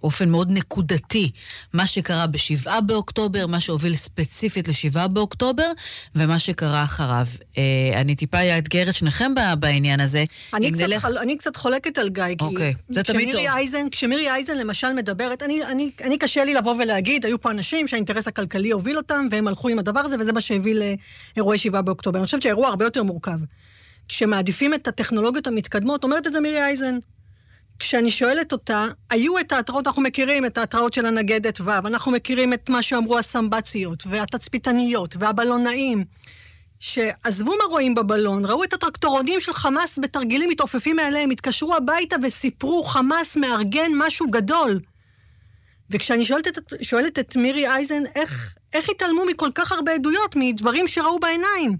באופן 0.00 0.28
מאוד 0.28 0.50
נקודתי. 0.50 1.30
מה 1.72 1.86
שקרה 1.86 2.26
בשבעה 2.26 2.80
באוקטובר, 2.80 3.46
מה 3.46 3.60
שהוביל 3.60 3.94
ספציפית 3.94 4.68
לשבעה 4.68 5.08
באוקטובר, 5.08 5.72
ומה 6.14 6.38
שקרה 6.38 6.84
אחריו. 6.84 7.26
אה, 7.58 8.00
אני 8.00 8.14
טיפה 8.14 8.38
אאתגר 8.56 8.88
את 8.88 8.94
שניכם 8.94 9.32
בעניין 9.58 10.00
הזה. 10.00 10.24
אני, 10.54 10.72
קצת, 10.72 10.80
נלך... 10.80 11.02
חל... 11.02 11.18
אני 11.18 11.36
קצת 11.36 11.56
חולקת 11.56 11.98
על 11.98 12.08
גיא, 12.08 12.24
כי... 12.38 12.44
אוקיי, 12.44 12.74
זה 12.90 13.02
תמיד 13.02 13.32
טוב. 13.32 13.40
אייזן, 13.46 13.90
כשמירי 13.90 14.30
אייזן 14.30 14.58
למשל 14.58 14.92
מדברת, 14.92 15.42
אני, 15.42 15.64
אני, 15.64 15.90
אני 16.04 16.18
קשה 16.18 16.44
לי 16.44 16.54
לבוא 16.54 16.74
ולהגיד, 16.74 17.26
היו 17.26 17.40
פה 17.40 17.50
אנשים 17.50 17.88
שהאינטרס 17.88 18.28
הכלכלי 18.28 18.72
הוביל 18.82 18.96
אותם, 18.96 19.26
והם 19.30 19.48
הלכו 19.48 19.68
עם 19.68 19.78
הדבר 19.78 20.00
הזה, 20.00 20.16
וזה 20.20 20.32
מה 20.32 20.40
שהביא 20.40 20.74
לאירועי 21.36 21.58
שבעה 21.58 21.82
באוקטובר. 21.82 22.18
אני 22.18 22.24
חושבת 22.24 22.42
שהאירוע 22.42 22.68
הרבה 22.68 22.84
יותר 22.84 23.02
מורכב. 23.02 23.38
כשמעדיפים 24.08 24.74
את 24.74 24.88
הטכנולוגיות 24.88 25.46
המתקדמות, 25.46 26.04
אומרת 26.04 26.26
את 26.26 26.32
זה 26.32 26.40
מירי 26.40 26.62
אייזן. 26.62 26.98
כשאני 27.78 28.10
שואלת 28.10 28.52
אותה, 28.52 28.86
היו 29.10 29.38
את 29.38 29.52
ההתראות, 29.52 29.86
אנחנו 29.86 30.02
מכירים 30.02 30.46
את 30.46 30.58
ההתראות 30.58 30.92
של 30.92 31.06
הנגדת 31.06 31.60
ו', 31.60 31.70
אנחנו 31.70 32.12
מכירים 32.12 32.52
את 32.52 32.68
מה 32.68 32.82
שאמרו 32.82 33.18
הסמב"ציות, 33.18 34.02
והתצפיתניות, 34.06 35.16
והבלונאים, 35.18 36.04
שעזבו 36.80 37.50
מה 37.50 37.64
רואים 37.70 37.94
בבלון, 37.94 38.44
ראו 38.44 38.64
את 38.64 38.72
הטרקטורונים 38.72 39.40
של 39.40 39.52
חמאס 39.52 39.98
בתרגילים 40.02 40.50
מתעופפים 40.50 40.96
מעליהם, 40.96 41.30
התקשרו 41.30 41.74
הביתה 41.74 42.16
וסיפרו, 42.22 42.84
חמאס 42.84 43.36
מארגן 43.36 43.92
משהו 43.94 44.26
גדול. 44.30 44.80
וכשאני 45.92 46.24
שואלת 46.24 46.48
את, 46.48 46.72
שואלת 46.82 47.18
את 47.18 47.36
מירי 47.36 47.68
אייזן, 47.68 48.02
איך, 48.14 48.54
איך 48.72 48.88
התעלמו 48.88 49.24
מכל 49.24 49.48
כך 49.54 49.72
הרבה 49.72 49.92
עדויות, 49.92 50.36
מדברים 50.36 50.88
שראו 50.88 51.20
בעיניים? 51.20 51.76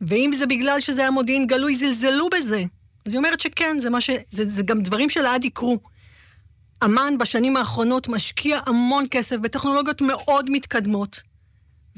ואם 0.00 0.30
זה 0.38 0.46
בגלל 0.46 0.80
שזה 0.80 1.00
היה 1.00 1.10
מודיעין 1.10 1.46
גלוי, 1.46 1.76
זלזלו 1.76 2.28
בזה. 2.30 2.64
אז 3.06 3.12
היא 3.12 3.18
אומרת 3.18 3.40
שכן, 3.40 3.76
זה, 3.80 3.88
ש... 4.00 4.10
זה, 4.32 4.48
זה 4.48 4.62
גם 4.62 4.82
דברים 4.82 5.10
שלעד 5.10 5.44
יקרו. 5.44 5.78
אמ"ן 6.84 7.18
בשנים 7.18 7.56
האחרונות 7.56 8.08
משקיע 8.08 8.60
המון 8.66 9.06
כסף 9.10 9.36
בטכנולוגיות 9.36 10.00
מאוד 10.00 10.50
מתקדמות. 10.50 11.20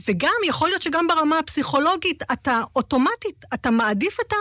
וגם, 0.09 0.35
יכול 0.49 0.69
להיות 0.69 0.83
שגם 0.83 1.07
ברמה 1.07 1.39
הפסיכולוגית, 1.39 2.23
אתה 2.33 2.61
אוטומטית, 2.77 3.45
אתה 3.55 3.71
מעדיף 3.71 4.21
את 4.21 4.33
ה... 4.33 4.37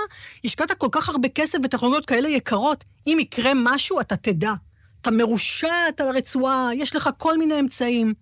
השקעת 0.46 0.72
כל 0.72 0.88
כך 0.92 1.10
הרבה 1.10 1.30
כסף 1.30 1.60
בטכנולוגיות 1.60 2.06
כאלה 2.06 2.30
יקרות. 2.30 2.84
אם 3.08 3.18
יקרה 3.20 3.52
משהו, 3.56 4.00
אתה 4.00 4.16
תדע. 4.16 4.54
אתה 5.04 5.12
מרושעת 5.12 6.02
על 6.02 6.08
הרצועה, 6.08 6.70
יש 6.76 6.96
לך 6.96 7.10
כל 7.18 7.38
מיני 7.38 7.60
אמצעים. 7.60 8.14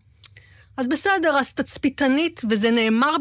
אז 0.77 0.87
בסדר, 0.87 1.37
אז 1.39 1.53
תצפיתנית, 1.53 2.41
וזה 2.49 2.71
נאמר 2.71 3.15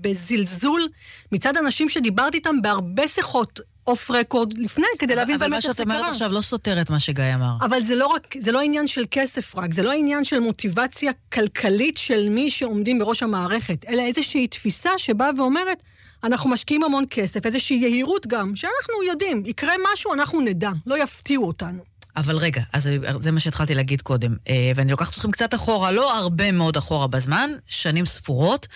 בזלזול 0.00 0.88
מצד 1.32 1.56
אנשים 1.56 1.88
שדיברתי 1.88 2.36
איתם 2.36 2.62
בהרבה 2.62 3.08
שיחות 3.08 3.60
אוף 3.86 4.10
רקורד 4.10 4.58
לפני, 4.58 4.86
כדי 4.98 5.14
להבין 5.14 5.38
באמת 5.38 5.64
איך 5.64 5.76
זה 5.76 5.84
קרה. 5.84 5.84
אבל 5.84 5.92
מה 5.92 5.96
שאת 5.96 6.00
אומרת 6.00 6.12
עכשיו 6.12 6.32
לא 6.32 6.40
סותר 6.40 6.80
את 6.80 6.90
מה 6.90 7.00
שגיא 7.00 7.24
אמר. 7.34 7.52
אבל 7.60 7.82
זה 7.82 7.94
לא 7.94 8.06
רק, 8.06 8.34
זה 8.40 8.52
לא 8.52 8.60
עניין 8.60 8.86
של 8.86 9.04
כסף 9.10 9.56
רק, 9.56 9.72
זה 9.72 9.82
לא 9.82 9.92
עניין 9.92 10.24
של 10.24 10.40
מוטיבציה 10.40 11.12
כלכלית 11.32 11.96
של 11.96 12.28
מי 12.28 12.50
שעומדים 12.50 12.98
בראש 12.98 13.22
המערכת, 13.22 13.84
אלא 13.88 14.02
איזושהי 14.02 14.46
תפיסה 14.46 14.90
שבאה 14.96 15.30
ואומרת, 15.36 15.82
אנחנו 16.24 16.50
משקיעים 16.50 16.84
המון 16.84 17.04
כסף, 17.10 17.46
איזושהי 17.46 17.76
יהירות 17.76 18.26
גם, 18.26 18.56
שאנחנו 18.56 19.02
יודעים, 19.08 19.42
יקרה 19.46 19.72
משהו, 19.92 20.14
אנחנו 20.14 20.40
נדע, 20.40 20.70
לא 20.86 21.02
יפתיעו 21.02 21.46
אותנו. 21.46 21.89
אבל 22.16 22.36
רגע, 22.36 22.62
אז 22.72 22.88
זה 23.20 23.30
מה 23.30 23.40
שהתחלתי 23.40 23.74
להגיד 23.74 24.02
קודם, 24.02 24.36
אה, 24.48 24.72
ואני 24.74 24.90
לוקחת 24.90 25.12
אתכם 25.12 25.30
קצת 25.30 25.54
אחורה, 25.54 25.90
לא 25.92 26.16
הרבה 26.16 26.52
מאוד 26.52 26.76
אחורה 26.76 27.06
בזמן, 27.06 27.50
שנים 27.68 28.06
ספורות. 28.06 28.66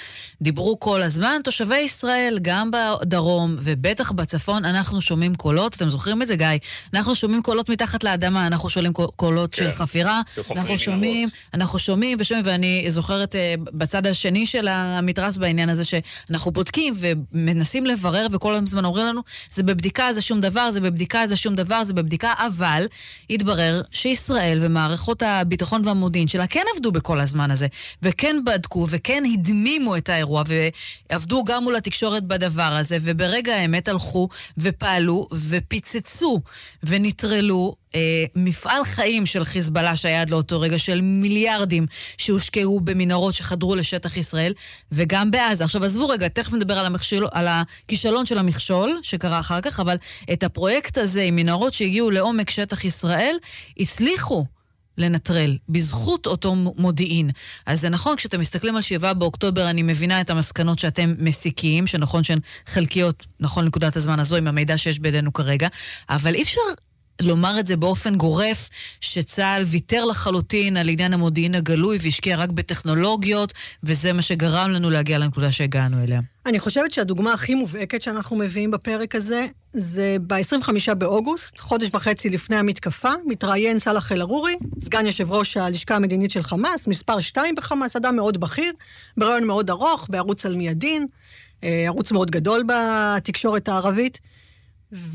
דיברו 0.43 0.81
כל 0.81 1.03
הזמן, 1.03 1.41
תושבי 1.45 1.79
ישראל, 1.79 2.39
גם 2.43 2.71
בדרום 2.71 3.57
ובטח 3.59 4.13
בצפון, 4.13 4.65
אנחנו 4.65 5.01
שומעים 5.01 5.35
קולות, 5.35 5.75
אתם 5.75 5.89
זוכרים 5.89 6.23
את 6.23 6.27
זה, 6.27 6.37
גיא? 6.37 6.47
אנחנו 6.95 7.15
שומעים 7.15 7.43
קולות 7.43 7.69
מתחת 7.71 8.05
לאדמה, 8.05 8.47
אנחנו 8.47 8.71
שומעים 8.71 8.93
קולות 8.93 9.55
כן, 9.55 9.65
של 9.65 9.73
חפירה, 9.73 10.21
אנחנו 10.51 10.79
שומעים, 10.79 11.29
אנחנו 11.55 11.79
שומעים 11.79 12.19
ושומעים, 12.21 12.47
ואני 12.47 12.85
זוכרת 12.89 13.35
אה, 13.35 13.55
בצד 13.73 14.07
השני 14.07 14.47
של 14.47 14.69
המתרס 14.69 15.37
בעניין 15.37 15.69
הזה, 15.69 15.85
שאנחנו 15.85 16.51
בודקים 16.51 16.95
ומנסים 17.01 17.87
לברר, 17.87 18.27
וכל 18.31 18.55
הזמן 18.55 18.85
אומרים 18.85 19.07
לנו, 19.07 19.21
זה 19.51 19.63
בבדיקה, 19.63 20.13
זה 20.13 20.23
שום 20.23 20.41
דבר, 20.41 20.71
זה 20.71 20.81
בבדיקה, 20.81 21.27
זה 21.27 21.37
שום 21.37 21.55
דבר, 21.55 21.85
זה 21.85 21.93
בבדיקה, 21.95 22.33
אבל... 22.47 22.87
התברר 23.31 23.83
שישראל 23.93 24.59
ומערכות 24.63 25.23
הביטחון 25.23 25.83
והמודיעין 25.85 26.29
שלה 26.29 26.47
כן 26.47 26.65
עבדו 26.75 26.93
בכל 26.93 27.21
הזמן 27.21 27.51
הזה, 27.51 27.67
וכן 28.03 28.37
בדקו, 28.47 28.87
וכן 28.91 29.23
הדמימו 29.33 29.97
את 29.97 30.09
האירוע, 30.09 30.43
ועבדו 31.11 31.45
גם 31.45 31.63
מול 31.63 31.77
התקשורת 31.77 32.25
בדבר 32.25 32.63
הזה, 32.63 32.99
וברגע 33.03 33.55
האמת 33.55 33.89
הלכו 33.89 34.29
ופעלו 34.59 35.29
ופיצצו 35.51 36.41
ונטרלו 36.83 37.75
אה, 37.95 38.25
מפעל 38.35 38.85
חיים 38.85 39.27
של 39.27 39.45
חיזבאללה 39.45 39.97
שהיה 39.97 40.21
עד 40.21 40.31
לאותו 40.31 40.61
רגע, 40.61 40.79
של 40.79 41.01
מיליארדים 41.01 41.87
שהושקעו 42.19 42.81
במנהרות 42.81 43.35
שחדרו 43.35 43.75
לשטח 43.75 44.17
ישראל, 44.17 44.53
וגם 44.93 45.31
בעזה. 45.31 45.65
עכשיו, 45.65 45.85
עזבו 45.85 46.09
רגע, 46.09 46.29
תכף 46.29 46.53
נדבר 46.53 46.79
על, 46.79 46.87
המכשול, 46.87 47.27
על 47.33 47.47
הכישלון 47.49 48.27
של 48.27 48.39
המכשול, 48.39 49.01
שקרה 49.03 49.41
אחר 49.41 49.61
כך, 49.61 49.81
אבל 49.81 49.97
את 50.33 50.43
הפרויקט 50.43 50.99
הזה 50.99 51.23
עם 51.23 51.37
מנהרות 51.37 51.75
שהגיעו 51.75 52.11
לעומק 52.11 52.51
שטח 52.51 52.85
ישראל, 52.85 53.37
הצליחו. 53.79 54.47
לנטרל, 54.99 55.57
בזכות 55.69 56.27
אותו 56.27 56.55
מודיעין. 56.55 57.31
אז 57.67 57.81
זה 57.81 57.89
נכון, 57.89 58.17
כשאתם 58.17 58.41
מסתכלים 58.41 58.77
על 58.77 58.83
7 58.83 59.13
באוקטובר, 59.13 59.71
אני 59.71 59.83
מבינה 59.83 60.21
את 60.21 60.31
המסקנות 60.31 60.79
שאתם 60.79 61.15
מסיקים, 61.19 61.87
שנכון 61.87 62.25
שהן 62.25 62.39
חלקיות, 62.67 63.27
נכון 63.41 63.65
לנקודת 63.65 63.97
הזמן 63.97 64.21
הזו, 64.21 64.37
עם 64.37 64.47
המידע 64.47 64.79
שיש 64.79 64.99
בידינו 64.99 65.33
כרגע, 65.33 65.69
אבל 66.09 66.35
אי 66.35 66.43
אפשר 66.43 66.61
לומר 67.21 67.61
את 67.61 67.67
זה 67.67 67.77
באופן 67.77 68.17
גורף, 68.17 68.69
שצה"ל 69.01 69.63
ויתר 69.63 70.05
לחלוטין 70.05 70.77
על 70.77 70.89
עניין 70.89 71.13
המודיעין 71.13 71.55
הגלוי 71.55 71.99
והשקיע 72.01 72.37
רק 72.37 72.51
בטכנולוגיות, 72.51 73.53
וזה 73.83 74.13
מה 74.13 74.23
שגרם 74.23 74.71
לנו 74.71 74.91
להגיע 74.91 75.19
לנקודה 75.19 75.53
שהגענו 75.53 76.05
אליה. 76.05 76.21
אני 76.47 76.59
חושבת 76.59 76.93
שהדוגמה 76.93 77.33
הכי 77.33 77.55
מובהקת 77.55 78.03
שאנחנו 78.03 78.37
מביאים 78.37 78.71
בפרק 78.71 79.15
הזה, 79.15 79.47
זה 79.73 80.17
ב-25 80.27 80.95
באוגוסט, 80.95 81.59
חודש 81.59 81.91
וחצי 81.95 82.31
לפני 82.31 82.57
המתקפה, 82.57 83.11
מתראיין 83.27 83.79
סאלח 83.79 84.13
אל-ערורי, 84.13 84.57
סגן 84.81 85.07
יושב 85.07 85.33
ראש 85.33 85.57
הלשכה 85.57 85.97
המדינית 85.97 86.31
של 86.31 86.43
חמאס, 86.43 86.87
מספר 86.87 87.21
2 87.21 87.55
בחמאס, 87.55 87.97
אדם 87.97 88.17
מאוד 88.17 88.41
בכיר, 88.41 88.73
בריאיון 89.17 89.45
מאוד 89.45 89.71
ארוך, 89.71 90.07
בערוץ 90.11 90.47
על 90.47 90.57
מיידין, 90.57 91.07
אה, 91.65 91.85
ערוץ 91.87 92.13
מאוד 92.13 92.31
גדול 92.31 92.65
בתקשורת 92.67 93.69
הערבית. 93.69 94.21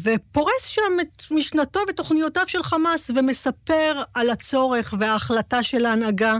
ופורס 0.03 0.65
שם 0.65 0.99
את 1.01 1.23
משנתו 1.31 1.79
ותוכניותיו 1.89 2.43
של 2.47 2.63
חמאס, 2.63 3.11
ומספר 3.15 4.03
על 4.15 4.29
הצורך 4.29 4.93
וההחלטה 4.99 5.63
של 5.63 5.85
ההנהגה 5.85 6.33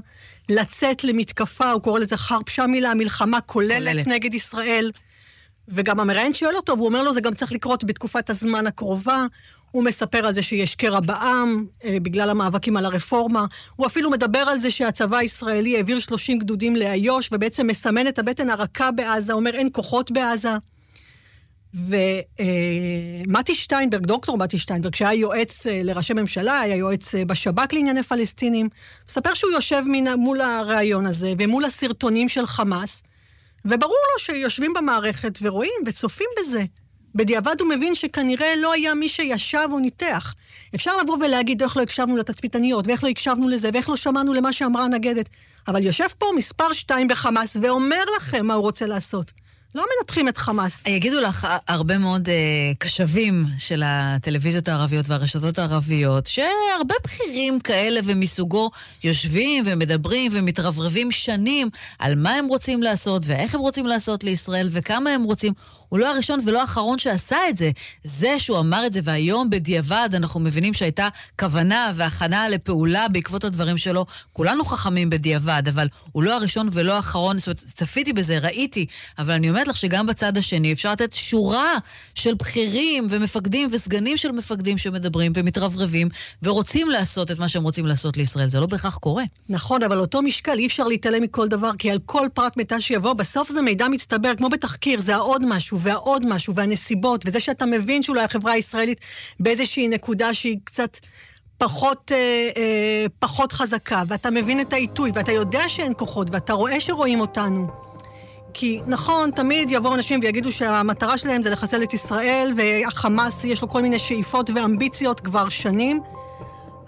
לצאת 0.50 1.04
למתקפה, 1.04 1.72
הוא 1.72 1.82
קורא 1.82 2.00
לזה 2.00 2.18
חרפ 2.18 2.50
שמילה, 2.50 2.94
מלחמה 2.94 3.42
כוללת, 3.42 3.78
כוללת 3.78 4.08
נגד 4.08 4.34
ישראל. 4.34 4.92
וגם 5.68 6.00
המראיין 6.00 6.34
שואל 6.34 6.56
אותו, 6.56 6.74
והוא 6.78 6.88
אומר 6.88 7.04
לו, 7.04 7.14
זה 7.14 7.22
גם 7.22 7.34
צריך 7.34 7.52
לקרות 7.52 7.84
בתקופת 7.84 8.30
הזמן 8.30 8.68
הקרובה. 8.68 9.26
הוא 9.72 9.84
מספר 9.84 10.26
על 10.26 10.34
זה 10.34 10.42
שיש 10.42 10.76
קרע 10.76 11.00
בעם, 11.00 11.66
אה, 11.84 11.98
בגלל 12.02 12.30
המאבקים 12.30 12.78
על 12.78 12.86
הרפורמה. 12.86 13.46
הוא 13.76 13.88
אפילו 13.88 14.10
מדבר 14.10 14.40
על 14.40 14.60
זה 14.60 14.72
שהצבא 14.72 15.18
הישראלי 15.18 15.78
העביר 15.78 16.00
30 16.00 16.40
גדודים 16.40 16.76
לאיו"ש, 16.76 17.30
ובעצם 17.32 17.68
מסמן 17.68 18.08
את 18.08 18.20
הבטן 18.20 18.50
הרכה 18.50 18.92
בעזה, 18.92 19.34
אומר 19.34 19.56
אין 19.56 19.70
כוחות 19.72 20.12
בעזה. 20.12 20.58
ומתי 21.74 23.56
שטיינברג, 23.56 24.06
דוקטור 24.06 24.38
מתי 24.38 24.58
שטיינברג, 24.58 24.96
שהיה 24.96 25.14
יועץ 25.14 25.68
אה, 25.68 25.82
לראשי 25.84 26.14
ממשלה, 26.14 26.60
היה 26.60 26.76
יועץ 26.76 27.16
אה, 27.16 27.26
בשב"כ 27.26 27.74
לענייני 27.74 28.04
פלסטינים, 28.04 28.70
מספר 29.10 29.34
שהוא 29.34 29.52
יושב 29.52 29.84
מול 30.18 30.42
הריאיון 30.42 31.06
הזה 31.06 31.34
ומול 31.38 31.66
הסרטונים 31.66 32.30
של 32.30 32.46
חמאס, 32.46 33.04
וברור 33.66 33.98
לו 34.14 34.20
שיושבים 34.20 34.74
במערכת 34.74 35.40
ורואים 35.42 35.82
וצופים 35.86 36.28
בזה. 36.40 36.64
בדיעבד 37.16 37.56
הוא 37.60 37.70
מבין 37.70 37.96
שכנראה 37.96 38.56
לא 38.56 38.74
היה 38.74 38.94
מי 38.94 39.10
שישב 39.10 39.68
או 39.72 39.80
ניתח. 39.80 40.34
אפשר 40.76 40.92
לבוא 40.98 41.18
ולהגיד 41.18 41.64
איך 41.64 41.78
לא 41.78 41.82
הקשבנו 41.82 42.18
לתצפיתניות, 42.18 42.88
ואיך 42.88 43.04
לא 43.04 43.10
הקשבנו 43.10 43.50
לזה, 43.50 43.70
ואיך 43.74 43.90
לא 43.90 43.96
שמענו 43.96 44.34
למה 44.34 44.54
שאמרה 44.54 44.84
הנגדת. 44.84 45.30
אבל 45.68 45.84
יושב 45.84 46.08
פה 46.18 46.26
מספר 46.36 46.74
שתיים 46.74 47.08
בחמאס 47.08 47.58
ואומר 47.62 48.04
לכם 48.18 48.46
מה 48.46 48.54
הוא 48.54 48.62
רוצה 48.62 48.86
לעשות. 48.86 49.32
לא 49.76 49.86
מנתחים 50.00 50.28
את 50.28 50.38
חמאס. 50.38 50.84
יגידו 50.88 51.20
לך 51.20 51.48
הרבה 51.68 51.98
מאוד 51.98 52.30
uh, 52.30 52.32
קשבים 52.78 53.44
של 53.58 53.82
הטלוויזיות 53.86 54.68
הערביות 54.68 55.10
והרשתות 55.10 55.60
הערביות, 55.60 56.28
שהרבה 56.28 56.96
בכירים 57.04 57.60
כאלה 57.60 58.00
ומסוגו 58.04 58.72
יושבים 59.04 59.64
ומדברים 59.68 60.32
ומתרברבים 60.36 61.12
שנים 61.12 61.70
על 62.00 62.16
מה 62.16 62.34
הם 62.34 62.48
רוצים 62.48 62.84
לעשות 62.84 63.24
ואיך 63.26 63.56
הם 63.56 63.62
רוצים 63.62 63.86
לעשות 63.86 64.24
לישראל 64.24 64.70
וכמה 64.72 65.10
הם 65.10 65.24
רוצים. 65.24 65.54
הוא 65.90 66.00
לא 66.00 66.14
הראשון 66.14 66.40
ולא 66.46 66.62
האחרון 66.62 67.00
שעשה 67.00 67.38
את 67.50 67.58
זה. 67.58 67.72
זה 68.04 68.40
שהוא 68.40 68.60
אמר 68.60 68.86
את 68.88 68.94
זה, 68.94 69.00
והיום 69.04 69.50
בדיעבד 69.50 70.10
אנחנו 70.14 70.40
מבינים 70.40 70.74
שהייתה 70.74 71.08
כוונה 71.40 71.92
והכנה 71.96 72.50
לפעולה 72.50 73.08
בעקבות 73.08 73.44
הדברים 73.44 73.78
שלו. 73.78 74.06
כולנו 74.34 74.66
חכמים 74.66 75.10
בדיעבד, 75.10 75.64
אבל 75.70 75.88
הוא 76.12 76.24
לא 76.24 76.36
הראשון 76.36 76.70
ולא 76.74 76.94
האחרון. 76.94 77.38
זאת 77.38 77.48
אומרת, 77.48 77.58
צפיתי 77.58 78.14
בזה, 78.14 78.40
ראיתי, 78.40 78.86
אבל 79.20 79.34
אני 79.34 79.50
אומרת 79.50 79.68
לך 79.68 79.78
שגם 79.78 80.08
בצד 80.08 80.38
השני 80.38 80.74
אפשר 80.74 80.92
לתת 80.92 81.14
שורה 81.14 81.74
של 82.16 82.34
בכירים 82.34 83.08
ומפקדים 83.10 83.68
וסגנים 83.72 84.18
של 84.18 84.32
מפקדים 84.32 84.78
שמדברים 84.78 85.32
ומתרברבים 85.36 86.10
ורוצים 86.44 86.90
לעשות 86.90 87.32
את 87.32 87.40
מה 87.40 87.48
שהם 87.48 87.64
רוצים 87.64 87.86
לעשות 87.86 88.18
לישראל. 88.18 88.48
זה 88.48 88.60
לא 88.60 88.66
בהכרח 88.66 88.98
קורה. 88.98 89.24
נכון, 89.50 89.84
אבל 89.84 90.00
אותו 90.00 90.22
משקל 90.22 90.58
אי 90.58 90.68
אפשר 90.68 90.84
להתעלם 90.84 91.24
מכל 91.24 91.48
דבר, 91.48 91.72
כי 91.80 91.92
על 91.92 92.00
כל 92.06 92.28
פרט 92.34 92.58
מידע 92.58 92.80
שיבוא, 92.80 93.14
בסוף 93.14 93.52
זה 93.52 93.62
מידע 93.62 93.88
מצטבר, 93.88 94.36
כמו 94.38 94.50
בתחקיר, 94.50 95.02
זה 95.02 95.16
העוד 95.16 95.46
והעוד 95.80 96.26
משהו, 96.26 96.56
והנסיבות, 96.56 97.24
וזה 97.26 97.40
שאתה 97.40 97.66
מבין 97.66 98.04
שאולי 98.04 98.24
החברה 98.24 98.52
הישראלית 98.52 99.00
באיזושהי 99.40 99.88
נקודה 99.88 100.34
שהיא 100.34 100.58
קצת 100.64 100.98
פחות, 101.58 102.12
אה, 102.12 102.50
אה, 102.58 103.06
פחות 103.20 103.52
חזקה, 103.52 104.04
ואתה 104.08 104.32
מבין 104.32 104.62
את 104.62 104.74
העיתוי, 104.74 105.12
ואתה 105.16 105.32
יודע 105.32 105.68
שאין 105.68 105.94
כוחות, 105.98 106.28
ואתה 106.32 106.54
רואה 106.54 106.80
שרואים 106.80 107.20
אותנו. 107.20 107.68
כי 108.54 108.80
נכון, 108.88 109.32
תמיד 109.32 109.72
יבואו 109.72 109.96
אנשים 109.96 110.20
ויגידו 110.24 110.52
שהמטרה 110.52 111.18
שלהם 111.18 111.44
זה 111.44 111.50
לחסל 111.50 111.84
את 111.84 111.94
ישראל, 111.94 112.54
והחמאס 112.58 113.44
יש 113.44 113.62
לו 113.62 113.70
כל 113.70 113.82
מיני 113.82 114.00
שאיפות 114.00 114.50
ואמביציות 114.56 115.20
כבר 115.20 115.50
שנים. 115.50 116.00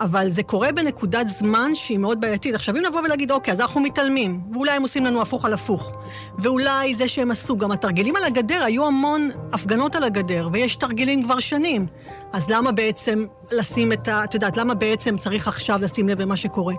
אבל 0.01 0.31
זה 0.31 0.43
קורה 0.43 0.72
בנקודת 0.72 1.27
זמן 1.27 1.72
שהיא 1.74 1.98
מאוד 1.98 2.22
בעייתית. 2.22 2.55
עכשיו, 2.55 2.77
אם 2.77 2.86
נבוא 2.86 3.01
ולהגיד, 3.01 3.31
אוקיי, 3.31 3.53
אז 3.53 3.62
אנחנו 3.62 3.81
מתעלמים, 3.81 4.41
ואולי 4.53 4.72
הם 4.72 4.81
עושים 4.81 5.05
לנו 5.05 5.22
הפוך 5.22 5.46
על 5.46 5.53
הפוך, 5.53 5.91
ואולי 6.39 6.96
זה 6.96 7.08
שהם 7.08 7.31
עשו, 7.31 7.58
גם 7.58 7.72
התרגילים 7.72 8.15
על 8.15 8.24
הגדר, 8.24 8.63
היו 8.63 8.88
המון 8.88 9.29
הפגנות 9.53 9.96
על 9.96 10.03
הגדר, 10.03 10.50
ויש 10.51 10.75
תרגילים 10.75 11.24
כבר 11.24 11.39
שנים. 11.39 11.88
אז 12.34 12.50
למה 12.50 12.72
בעצם 12.72 13.25
לשים 13.51 13.93
את 13.93 14.08
ה... 14.08 14.24
את 14.24 14.34
יודעת, 14.34 14.58
למה 14.58 14.74
בעצם 14.74 15.17
צריך 15.17 15.48
עכשיו 15.48 15.79
לשים 15.81 16.10
לב 16.10 16.22
למה 16.22 16.36
שקורה? 16.36 16.74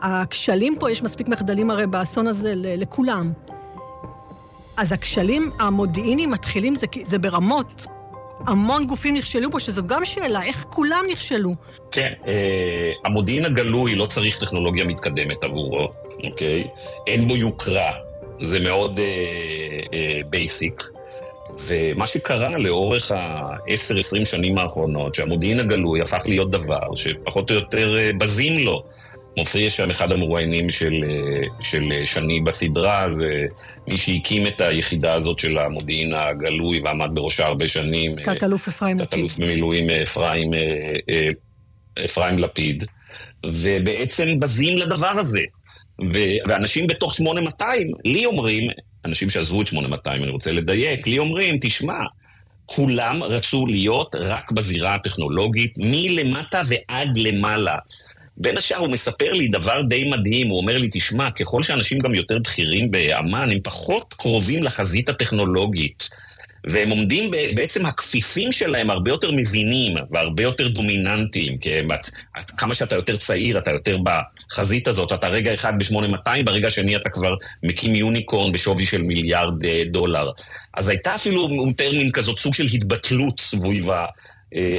הכשלים 0.00 0.76
פה, 0.80 0.90
יש 0.90 1.02
מספיק 1.02 1.28
מחדלים 1.28 1.70
הרי 1.70 1.86
באסון 1.86 2.26
הזה 2.26 2.52
לכולם. 2.56 3.32
אז 4.76 4.92
הכשלים 4.92 5.50
המודיעיניים 5.58 6.30
מתחילים, 6.30 6.76
זה, 6.76 6.86
זה 7.02 7.18
ברמות 7.18 7.86
המון 8.46 8.86
גופים 8.86 9.14
נכשלו 9.16 9.50
בו, 9.50 9.60
שזו 9.60 9.82
גם 9.86 10.04
שאלה, 10.04 10.42
איך 10.42 10.64
כולם 10.70 11.04
נכשלו? 11.12 11.54
כן, 11.90 12.12
אה, 12.26 12.92
המודיעין 13.04 13.44
הגלוי 13.44 13.94
לא 13.94 14.06
צריך 14.06 14.40
טכנולוגיה 14.40 14.84
מתקדמת 14.84 15.44
עבורו, 15.44 15.88
אוקיי? 16.24 16.64
אין 17.06 17.28
בו 17.28 17.36
יוקרה, 17.36 17.92
זה 18.40 18.60
מאוד 18.60 19.00
בייסיק. 20.30 20.82
אה, 20.82 20.86
אה, 20.86 21.00
ומה 21.66 22.06
שקרה 22.06 22.58
לאורך 22.58 23.12
ה-10-20 23.12 24.24
שנים 24.24 24.58
האחרונות, 24.58 25.14
שהמודיעין 25.14 25.60
הגלוי 25.60 26.02
הפך 26.02 26.22
להיות 26.24 26.50
דבר 26.50 26.94
שפחות 26.94 27.50
או 27.50 27.54
יותר 27.54 27.98
אה, 27.98 28.10
בזים 28.18 28.58
לו. 28.58 28.82
מופיע 29.36 29.70
שם 29.70 29.90
אחד 29.90 30.12
המרואיינים 30.12 30.70
של, 30.70 31.04
אה, 31.08 31.42
של 31.60 31.92
שני 32.04 32.40
בסדרה, 32.40 33.06
זה 33.14 33.46
מי 33.86 33.98
שהקים 33.98 34.46
את 34.46 34.60
היחידה 34.60 35.14
הזאת 35.14 35.38
של 35.38 35.58
המודיעין 35.58 36.14
הגלוי 36.14 36.80
ועמד 36.80 37.10
בראשה 37.14 37.46
הרבה 37.46 37.68
שנים. 37.68 38.18
אה, 38.18 38.24
תת-אלוף 38.24 38.68
אפרים 38.68 38.96
לפיד. 38.96 39.08
תת-אלוף 39.08 39.38
במילואים 39.38 39.90
אה, 39.90 40.02
אפרים, 40.02 40.50
אפרים 42.04 42.38
לפיד, 42.38 42.84
ובעצם 43.46 44.40
בזים 44.40 44.78
לדבר 44.78 45.08
הזה. 45.08 45.42
ואנשים 46.46 46.86
בתוך 46.86 47.14
8200, 47.14 47.92
לי 48.04 48.26
אומרים, 48.26 48.70
אנשים 49.04 49.30
שעזבו 49.30 49.62
את 49.62 49.66
8200, 49.66 50.22
אני 50.22 50.30
רוצה 50.30 50.52
לדייק, 50.52 51.06
לי 51.06 51.18
אומרים, 51.18 51.58
תשמע, 51.60 51.98
כולם 52.66 53.22
רצו 53.22 53.66
להיות 53.66 54.14
רק 54.14 54.52
בזירה 54.52 54.94
הטכנולוגית, 54.94 55.74
מלמטה 55.76 56.62
ועד 56.68 57.16
למעלה. 57.16 57.76
בין 58.40 58.58
השאר 58.58 58.78
הוא 58.78 58.88
מספר 58.88 59.32
לי 59.32 59.48
דבר 59.48 59.82
די 59.88 60.10
מדהים, 60.10 60.48
הוא 60.48 60.58
אומר 60.58 60.78
לי, 60.78 60.88
תשמע, 60.92 61.30
ככל 61.30 61.62
שאנשים 61.62 61.98
גם 61.98 62.14
יותר 62.14 62.38
בכירים 62.38 62.90
באמ"ן, 62.90 63.50
הם 63.50 63.58
פחות 63.62 64.14
קרובים 64.18 64.62
לחזית 64.62 65.08
הטכנולוגית. 65.08 66.08
והם 66.64 66.90
עומדים, 66.90 67.30
בעצם 67.54 67.86
הכפיפים 67.86 68.52
שלהם 68.52 68.90
הרבה 68.90 69.10
יותר 69.10 69.30
מבינים 69.30 69.96
והרבה 70.10 70.42
יותר 70.42 70.68
דומיננטיים, 70.68 71.58
כמה 72.58 72.74
שאתה 72.74 72.94
יותר 72.94 73.16
צעיר, 73.16 73.58
אתה 73.58 73.70
יותר 73.70 73.96
בחזית 73.98 74.88
הזאת, 74.88 75.12
אתה 75.12 75.28
רגע 75.28 75.54
אחד 75.54 75.72
ב-8200, 75.78 76.42
ברגע 76.44 76.68
השני 76.68 76.96
אתה 76.96 77.10
כבר 77.10 77.34
מקים 77.62 77.94
יוניקורן 77.94 78.52
בשווי 78.52 78.86
של 78.86 79.02
מיליארד 79.02 79.64
אה, 79.64 79.82
דולר. 79.86 80.30
אז 80.74 80.88
הייתה 80.88 81.14
אפילו 81.14 81.48
טרמין 81.76 82.12
כזאת, 82.12 82.38
סוג 82.38 82.54
של 82.54 82.66
התבטלות 82.74 83.40
סביב 83.40 83.86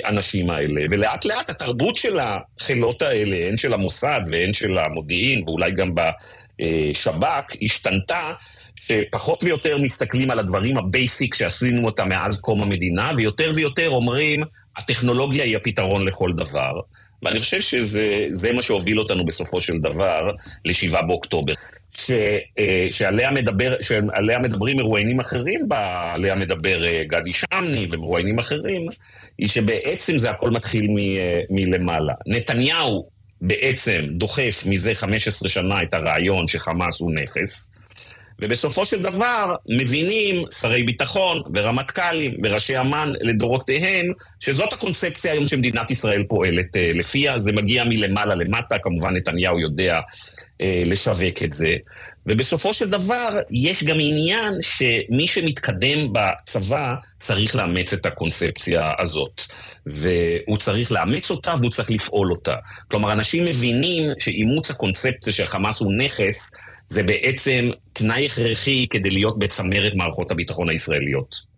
האנשים 0.04 0.50
האלה. 0.50 0.82
ולאט 0.92 1.26
לאט 1.26 1.50
התרבות 1.50 1.98
של 1.98 2.20
החילות 2.20 3.02
האלה, 3.02 3.48
הן 3.48 3.58
של 3.58 3.74
המוסד 3.74 4.22
והן 4.32 4.54
של 4.54 4.78
המודיעין, 4.78 5.44
ואולי 5.48 5.72
גם 5.72 5.96
בשב"כ, 5.96 7.56
השתנתה. 7.62 8.34
שפחות 8.76 9.44
ויותר 9.44 9.78
מסתכלים 9.78 10.32
על 10.32 10.40
הדברים 10.40 10.78
ה 10.78 10.87
basic 10.87 11.36
שעשינו 11.36 11.86
אותם 11.86 12.10
מאז 12.10 12.42
קום 12.42 12.62
המדינה, 12.62 13.12
ויותר 13.18 13.52
ויותר 13.56 13.90
אומרים, 13.90 14.44
הטכנולוגיה 14.78 15.44
היא 15.44 15.58
הפתרון 15.58 16.08
לכל 16.08 16.32
דבר. 16.36 16.72
ואני 17.24 17.40
חושב 17.40 17.62
שזה 17.62 18.52
מה 18.54 18.62
שהוביל 18.62 19.00
אותנו 19.00 19.26
בסופו 19.26 19.60
של 19.60 19.78
דבר 19.78 20.32
ל-7 20.66 21.02
באוקטובר. 21.02 21.54
ש, 21.98 22.12
אה, 22.60 22.88
שעליה, 22.92 23.32
מדבר, 23.32 23.76
שעליה 23.82 24.40
מדברים 24.40 24.78
מרואיינים 24.78 25.20
אחרים, 25.20 25.68
עליה 26.16 26.36
מדבר 26.36 26.86
אה, 26.86 27.04
גדי 27.08 27.32
שמני 27.34 27.88
ומרואיינים 27.92 28.40
אחרים, 28.40 28.82
היא 29.38 29.48
שבעצם 29.48 30.18
זה 30.18 30.30
הכל 30.30 30.50
מתחיל 30.50 30.88
מ, 30.90 30.98
אה, 30.98 31.40
מלמעלה. 31.50 32.14
נתניהו 32.28 33.08
בעצם 33.42 34.06
דוחף 34.10 34.64
מזה 34.66 34.96
15 34.96 35.50
שנה 35.50 35.82
את 35.84 35.94
הרעיון 35.94 36.48
שחמאס 36.48 37.00
הוא 37.00 37.12
נכס, 37.12 37.72
ובסופו 38.40 38.86
של 38.86 39.02
דבר 39.02 39.56
מבינים 39.70 40.46
שרי 40.60 40.84
ביטחון 40.84 41.42
ורמטכ"לים 41.54 42.34
וראשי 42.44 42.80
אמ"ן 42.80 43.14
לדורותיהם, 43.22 44.06
שזאת 44.40 44.74
הקונספציה 44.74 45.32
היום 45.32 45.48
שמדינת 45.48 45.92
ישראל 45.92 46.24
פועלת 46.24 46.68
לפיה, 46.76 47.40
זה 47.40 47.52
מגיע 47.52 47.84
מלמעלה 47.84 48.36
למטה, 48.36 48.78
כמובן 48.80 49.16
נתניהו 49.16 49.60
יודע 49.60 50.00
אה, 50.62 50.84
לשווק 50.86 51.44
את 51.44 51.54
זה. 51.54 51.76
ובסופו 52.26 52.74
של 52.74 52.90
דבר, 52.90 53.40
יש 53.52 53.84
גם 53.84 53.96
עניין 54.00 54.54
שמי 54.62 55.28
שמתקדם 55.28 56.14
בצבא 56.14 56.96
צריך 57.20 57.56
לאמץ 57.56 57.94
את 57.94 58.06
הקונספציה 58.06 58.92
הזאת. 59.00 59.42
והוא 59.86 60.58
צריך 60.58 60.92
לאמץ 60.92 61.32
אותה 61.32 61.56
והוא 61.60 61.72
צריך 61.72 61.92
לפעול 61.92 62.32
אותה. 62.32 62.56
כלומר, 62.88 63.12
אנשים 63.12 63.46
מבינים 63.46 64.04
שאימוץ 64.20 64.72
הקונספציה 64.72 65.34
שחמאס 65.34 65.80
הוא 65.80 65.94
נכס, 65.94 66.52
זה 66.90 67.04
בעצם 67.04 67.70
תנאי 67.94 68.26
הכרחי 68.26 68.88
כדי 68.90 69.10
להיות 69.10 69.40
בצמרת 69.40 69.96
מערכות 69.96 70.32
הביטחון 70.32 70.70
הישראליות. 70.70 71.52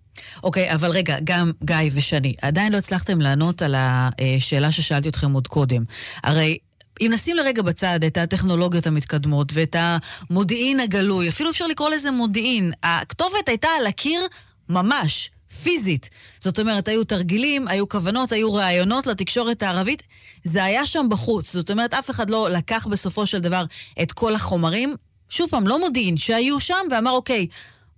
אוקיי, 0.43 0.71
okay, 0.71 0.73
אבל 0.73 0.89
רגע, 0.91 1.17
גם 1.23 1.51
גיא 1.63 1.75
ושני, 1.93 2.33
עדיין 2.41 2.71
לא 2.71 2.77
הצלחתם 2.77 3.21
לענות 3.21 3.61
על 3.61 3.75
השאלה 3.77 4.71
ששאלתי 4.71 5.09
אתכם 5.09 5.31
עוד 5.31 5.47
קודם. 5.47 5.83
הרי 6.23 6.57
אם 7.01 7.11
נשים 7.13 7.35
לרגע 7.35 7.61
בצד 7.61 8.03
את 8.03 8.17
הטכנולוגיות 8.17 8.87
המתקדמות 8.87 9.51
ואת 9.53 9.75
המודיעין 9.79 10.79
הגלוי, 10.79 11.29
אפילו 11.29 11.49
אפשר 11.49 11.67
לקרוא 11.67 11.89
לזה 11.89 12.11
מודיעין, 12.11 12.71
הכתובת 12.83 13.47
הייתה 13.47 13.67
על 13.79 13.87
הקיר 13.87 14.21
ממש, 14.69 15.29
פיזית. 15.63 16.09
זאת 16.39 16.59
אומרת, 16.59 16.87
היו 16.87 17.03
תרגילים, 17.03 17.67
היו 17.67 17.89
כוונות, 17.89 18.31
היו 18.31 18.53
ראיונות 18.53 19.07
לתקשורת 19.07 19.63
הערבית, 19.63 20.03
זה 20.43 20.63
היה 20.63 20.85
שם 20.85 21.05
בחוץ. 21.09 21.53
זאת 21.53 21.71
אומרת, 21.71 21.93
אף 21.93 22.09
אחד 22.09 22.29
לא 22.29 22.49
לקח 22.49 22.87
בסופו 22.87 23.25
של 23.25 23.39
דבר 23.39 23.65
את 24.01 24.11
כל 24.11 24.35
החומרים, 24.35 24.95
שוב 25.29 25.49
פעם, 25.49 25.67
לא 25.67 25.79
מודיעין, 25.79 26.17
שהיו 26.17 26.59
שם 26.59 26.85
ואמר, 26.91 27.11
אוקיי, 27.11 27.47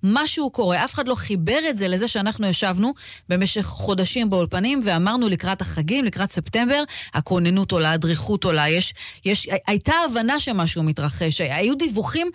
משהו 0.06 0.50
קורה. 0.50 0.84
אף 0.86 0.94
אחד 0.94 1.08
לא 1.08 1.16
חיבר 1.16 1.60
את 1.70 1.78
זה 1.78 1.88
לזה 1.88 2.08
שאנחנו 2.08 2.48
ישבנו 2.48 2.94
במשך 3.30 3.62
חודשים 3.62 4.30
באולפנים 4.30 4.80
ואמרנו 4.84 5.30
לקראת 5.30 5.62
החגים, 5.62 6.06
לקראת 6.06 6.32
ספטמבר, 6.32 6.84
הכוננות 7.14 7.72
עולה, 7.72 7.92
הדריכות 7.92 8.44
עולה, 8.44 8.70
יש, 8.70 8.94
יש, 9.26 9.48
הייתה 9.68 9.94
הבנה 10.06 10.40
שמשהו 10.40 10.84
מתרחש, 10.84 11.42
היו 11.42 11.76
דיווחים, 11.76 12.28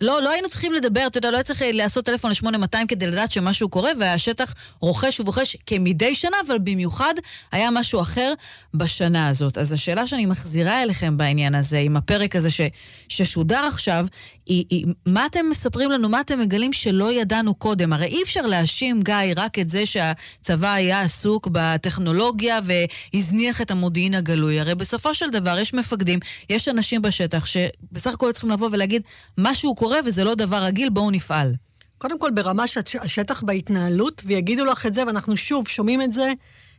לא, 0.00 0.22
לא 0.22 0.30
היינו 0.30 0.48
צריכים 0.48 0.72
לדבר, 0.72 1.06
אתה 1.06 1.18
יודע, 1.18 1.30
לא 1.30 1.36
היה 1.36 1.44
צריך 1.44 1.62
לעשות 1.72 2.04
טלפון 2.04 2.30
ל-8200 2.30 2.86
כדי 2.88 3.06
לדעת 3.06 3.30
שמשהו 3.30 3.68
קורה, 3.68 3.90
והשטח 3.98 4.54
רוכש 4.80 5.20
ובוחש 5.20 5.56
כמדי 5.66 6.14
שנה, 6.14 6.36
אבל 6.46 6.58
במיוחד 6.58 7.14
היה 7.52 7.70
משהו 7.70 8.00
אחר 8.00 8.32
בשנה 8.74 9.28
הזאת. 9.28 9.58
אז 9.58 9.72
השאלה 9.72 10.06
שאני 10.06 10.26
מחזירה 10.26 10.82
אליכם 10.82 11.16
בעניין 11.16 11.54
הזה, 11.54 11.78
עם 11.78 11.96
הפרק 11.96 12.36
הזה 12.36 12.50
ש, 12.50 12.60
ששודר 13.08 13.64
עכשיו, 13.72 14.06
היא, 14.50 14.64
היא, 14.70 14.86
מה 15.06 15.26
אתם 15.26 15.46
מספרים 15.50 15.90
לנו, 15.90 16.08
מה 16.08 16.20
אתם 16.20 16.40
מגלים 16.40 16.72
שלא 16.72 17.12
ידענו 17.12 17.54
קודם? 17.54 17.92
הרי 17.92 18.06
אי 18.06 18.22
אפשר 18.22 18.46
להאשים, 18.46 19.02
גיא, 19.02 19.14
רק 19.36 19.58
את 19.58 19.70
זה 19.70 19.86
שהצבא 19.86 20.72
היה 20.72 21.00
עסוק 21.02 21.48
בטכנולוגיה 21.52 22.58
והזניח 22.64 23.62
את 23.62 23.70
המודיעין 23.70 24.14
הגלוי. 24.14 24.60
הרי 24.60 24.74
בסופו 24.74 25.14
של 25.14 25.30
דבר 25.30 25.58
יש 25.58 25.74
מפקדים, 25.74 26.18
יש 26.50 26.68
אנשים 26.68 27.02
בשטח 27.02 27.46
שבסך 27.46 28.14
הכל 28.14 28.32
צריכים 28.32 28.50
לבוא 28.50 28.68
ולהגיד, 28.72 29.02
משהו 29.38 29.74
קורה 29.74 29.98
וזה 30.06 30.24
לא 30.24 30.34
דבר 30.34 30.62
רגיל, 30.62 30.88
בואו 30.88 31.10
נפעל. 31.10 31.54
קודם 31.98 32.18
כל 32.18 32.30
ברמה 32.34 32.64
השטח 33.02 33.42
בהתנהלות, 33.42 34.22
ויגידו 34.26 34.64
לך 34.64 34.86
את 34.86 34.94
זה, 34.94 35.06
ואנחנו 35.06 35.36
שוב 35.36 35.68
שומעים 35.68 36.02
את 36.02 36.12
זה. 36.12 36.32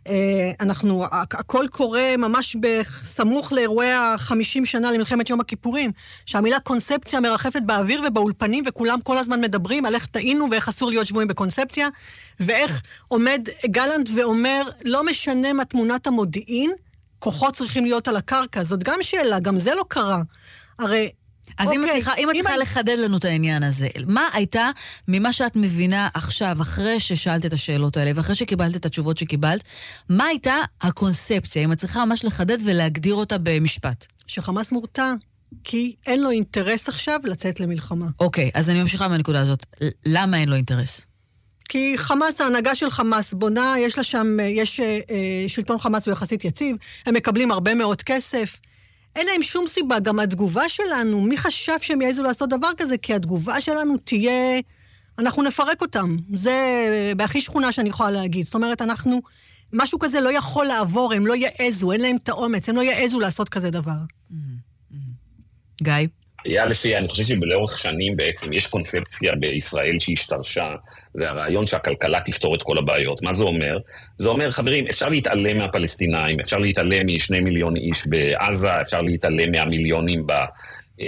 אה, 0.08 0.52
אנחנו, 0.60 1.06
הכל 1.12 1.66
קורה 1.72 2.18
ממש 2.18 2.56
בסמוך 2.56 3.54
לאירועי 3.54 3.92
ה-50 3.92 4.66
שנה 4.66 4.92
למלחמת 4.92 5.30
יום 5.30 5.40
הכיפורים, 5.40 5.92
שהמילה 6.26 6.60
קונספציה 6.60 7.20
מרחפת 7.20 7.62
באוויר 7.66 8.04
ובאולפנים, 8.08 8.64
וכולם 8.68 9.02
כל 9.02 9.18
הזמן 9.18 9.42
מדברים 9.42 9.86
על 9.86 9.96
איך 9.96 10.06
טעינו 10.06 10.48
ואיך 10.52 10.70
אסור 10.70 10.90
להיות 10.90 11.06
שבויים 11.06 11.28
בקונספציה, 11.28 11.88
ואיך 12.40 12.82
עומד 13.08 13.48
גלנט 13.66 14.10
ואומר, 14.16 14.62
לא 14.86 15.06
משנה 15.06 15.54
מה 15.54 15.66
תמונת 15.66 16.08
המודיעין, 16.08 16.72
כוחות 17.20 17.54
צריכים 17.54 17.86
להיות 17.86 18.08
על 18.08 18.16
הקרקע. 18.16 18.64
זאת 18.64 18.84
גם 18.84 19.00
שאלה, 19.02 19.40
גם 19.40 19.58
זה 19.58 19.76
לא 19.76 19.84
קרה. 19.88 20.22
הרי 20.80 21.10
אז 21.58 21.68
אוקיי, 21.68 21.80
אם 21.80 21.86
את 21.86 21.90
צריכה, 21.94 22.14
אם 22.18 22.30
את 22.30 22.36
צריכה 22.36 22.58
לחדד 22.58 22.98
לנו 23.00 23.18
את 23.18 23.26
העניין 23.26 23.64
הזה, 23.64 23.88
מה 24.08 24.22
הייתה 24.34 24.70
ממה 25.08 25.34
שאת 25.34 25.56
מבינה 25.56 26.10
עכשיו, 26.14 26.58
אחרי 26.62 27.00
ששאלת 27.00 27.46
את 27.46 27.54
השאלות 27.54 27.98
האלה, 27.98 28.12
ואחרי 28.16 28.36
שקיבלת 28.36 28.76
את 28.76 28.86
התשובות 28.86 29.18
שקיבלת, 29.18 29.64
מה 30.10 30.24
הייתה 30.24 30.56
הקונספציה, 30.82 31.64
אם 31.64 31.72
את 31.72 31.78
צריכה 31.78 32.06
ממש 32.06 32.26
לחדד 32.26 32.58
ולהגדיר 32.66 33.16
אותה 33.16 33.38
במשפט? 33.44 34.06
שחמאס 34.28 34.72
מורתע. 34.72 35.14
כי 35.64 35.96
אין 36.08 36.24
לו 36.24 36.30
אינטרס 36.30 36.90
עכשיו 36.90 37.20
לצאת 37.24 37.60
למלחמה. 37.60 38.06
אוקיי, 38.20 38.52
אז 38.54 38.70
אני 38.70 38.82
ממשיכה 38.82 39.08
מהנקודה 39.08 39.40
הזאת. 39.40 39.66
למה 40.06 40.38
אין 40.38 40.50
לו 40.50 40.56
אינטרס? 40.56 41.02
כי 41.70 41.94
חמאס, 41.98 42.42
ההנהגה 42.42 42.76
של 42.76 42.92
חמאס 42.92 43.34
בונה, 43.34 43.76
יש 43.80 43.98
לה 43.98 44.04
שם, 44.04 44.38
יש 44.42 44.80
אה, 44.80 45.00
אה 45.10 45.46
שלטון 45.48 45.80
חמאס 45.80 46.08
הוא 46.08 46.12
יחסית 46.12 46.46
יציב, 46.46 46.76
הם 47.06 47.16
מקבלים 47.16 47.52
הרבה 47.52 47.76
מאוד 47.76 48.02
כסף. 48.02 48.60
אין 49.16 49.28
להם 49.28 49.44
שום 49.44 49.68
סיבה. 49.68 50.00
גם 50.00 50.20
התגובה 50.20 50.70
שלנו, 50.70 51.22
מי 51.22 51.38
חשב 51.38 51.78
שהם 51.82 52.02
יעזו 52.02 52.24
לעשות 52.24 52.50
דבר 52.50 52.70
כזה? 52.78 52.98
כי 52.98 53.14
התגובה 53.14 53.62
שלנו 53.62 53.98
תהיה... 53.98 54.60
אנחנו 55.20 55.44
נפרק 55.44 55.82
אותם. 55.82 56.18
זה 56.34 56.54
בהכי 57.18 57.42
שכונה 57.42 57.72
שאני 57.72 57.90
יכולה 57.90 58.12
להגיד. 58.12 58.46
זאת 58.46 58.56
אומרת, 58.56 58.82
אנחנו... 58.82 59.22
משהו 59.74 60.00
כזה 60.00 60.22
לא 60.22 60.34
יכול 60.34 60.66
לעבור, 60.66 61.14
הם 61.14 61.28
לא 61.28 61.34
יעזו, 61.36 61.92
אין 61.92 62.02
להם 62.02 62.16
את 62.24 62.30
האומץ, 62.30 62.70
הם 62.70 62.76
לא 62.76 62.82
יעזו 62.82 63.20
לעשות 63.20 63.50
כזה 63.50 63.70
דבר. 63.70 63.98
גיא? 65.84 65.94
היה 66.46 66.66
לפי, 66.66 66.98
אני 66.98 67.08
חושב 67.08 67.24
שלאורך 67.24 67.78
שנים 67.78 68.18
בעצם 68.18 68.54
יש 68.54 68.68
קונספציה 68.68 69.36
בישראל 69.36 70.00
שהשתרשה, 70.00 70.76
זה 71.14 71.30
הרעיון 71.30 71.66
שהכלכלה 71.66 72.20
תפתור 72.22 72.56
את 72.56 72.64
כל 72.64 72.78
הבעיות. 72.78 73.22
מה 73.22 73.34
זה 73.34 73.44
אומר? 73.44 73.78
זה 74.18 74.30
אומר, 74.30 74.52
חברים, 74.52 74.88
אפשר 74.88 75.10
להתעלם 75.10 75.58
מהפלסטינאים, 75.58 76.40
אפשר 76.40 76.58
להתעלם 76.58 77.08
משני 77.16 77.40
מיליון 77.40 77.78
איש 77.78 78.08
בעזה, 78.08 78.82
אפשר 78.82 79.02
להתעלם 79.02 79.52
מהמיליונים 79.52 80.28
ב... 80.28 80.32
אה, 80.32 81.08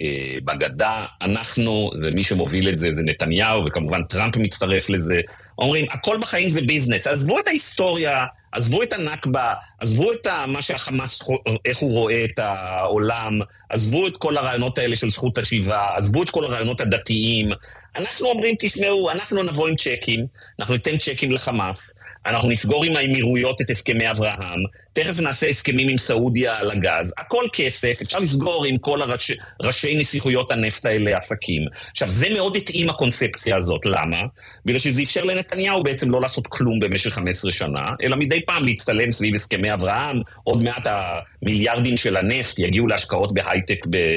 אה, 0.00 0.36
בגדה, 0.44 1.04
אנחנו, 1.22 1.90
זה 1.96 2.10
מי 2.10 2.22
שמוביל 2.22 2.68
את 2.68 2.76
זה, 2.76 2.92
זה 2.92 3.02
נתניהו, 3.02 3.64
וכמובן 3.64 4.02
טראמפ 4.04 4.36
מצטרף 4.36 4.90
לזה. 4.90 5.20
אומרים, 5.58 5.86
הכל 5.90 6.18
בחיים 6.20 6.50
זה 6.50 6.60
ביזנס, 6.60 7.06
עזבו 7.06 7.38
את 7.38 7.48
ההיסטוריה 7.48 8.26
עזבו 8.52 8.82
את 8.82 8.92
הנכבה, 8.92 9.54
עזבו 9.80 10.12
את 10.12 10.26
מה 10.46 10.62
שהחמאס, 10.62 11.22
איך 11.64 11.78
הוא 11.78 11.92
רואה 11.92 12.24
את 12.24 12.38
העולם, 12.38 13.40
עזבו 13.68 14.06
את 14.06 14.16
כל 14.16 14.36
הרעיונות 14.36 14.78
האלה 14.78 14.96
של 14.96 15.10
זכות 15.10 15.38
השיבה, 15.38 15.86
עזבו 15.96 16.22
את 16.22 16.30
כל 16.30 16.44
הרעיונות 16.44 16.80
הדתיים. 16.80 17.48
אנחנו 17.96 18.28
אומרים, 18.28 18.54
תשמעו, 18.58 19.10
אנחנו 19.10 19.42
נבוא 19.42 19.68
עם 19.68 19.76
צ'קים, 19.76 20.26
אנחנו 20.60 20.74
ניתן 20.74 20.98
צ'קים 20.98 21.32
לחמאס, 21.32 21.95
אנחנו 22.26 22.50
נסגור 22.50 22.84
עם 22.84 22.96
האמירויות 22.96 23.60
את 23.60 23.70
הסכמי 23.70 24.10
אברהם, 24.10 24.60
תכף 24.92 25.20
נעשה 25.20 25.46
הסכמים 25.46 25.88
עם 25.88 25.98
סעודיה 25.98 26.56
על 26.56 26.70
הגז, 26.70 27.14
הכל 27.18 27.44
כסף, 27.52 27.98
אפשר 28.02 28.18
לסגור 28.18 28.64
עם 28.64 28.78
כל 28.78 29.02
הראש, 29.02 29.30
נסיכויות 29.96 30.50
הנפט 30.50 30.86
האלה 30.86 31.16
עסקים. 31.16 31.62
עכשיו, 31.90 32.10
זה 32.10 32.26
מאוד 32.34 32.56
התאים 32.56 32.90
הקונספציה 32.90 33.56
הזאת, 33.56 33.86
למה? 33.86 34.20
בגלל 34.64 34.78
שזה 34.78 35.02
אפשר 35.02 35.24
לנתניהו 35.24 35.82
בעצם 35.82 36.10
לא 36.10 36.20
לעשות 36.20 36.46
כלום 36.46 36.80
במשך 36.80 37.10
15 37.14 37.52
שנה, 37.52 37.86
אלא 38.02 38.16
מדי 38.16 38.46
פעם 38.46 38.64
להצטלם 38.64 39.12
סביב 39.12 39.34
הסכמי 39.34 39.72
אברהם, 39.72 40.20
עוד 40.44 40.62
מעט 40.62 40.86
המיליארדים 40.86 41.96
של 41.96 42.16
הנפט 42.16 42.58
יגיעו 42.58 42.86
להשקעות 42.86 43.34
בהייטק 43.34 43.86
ב, 43.90 44.16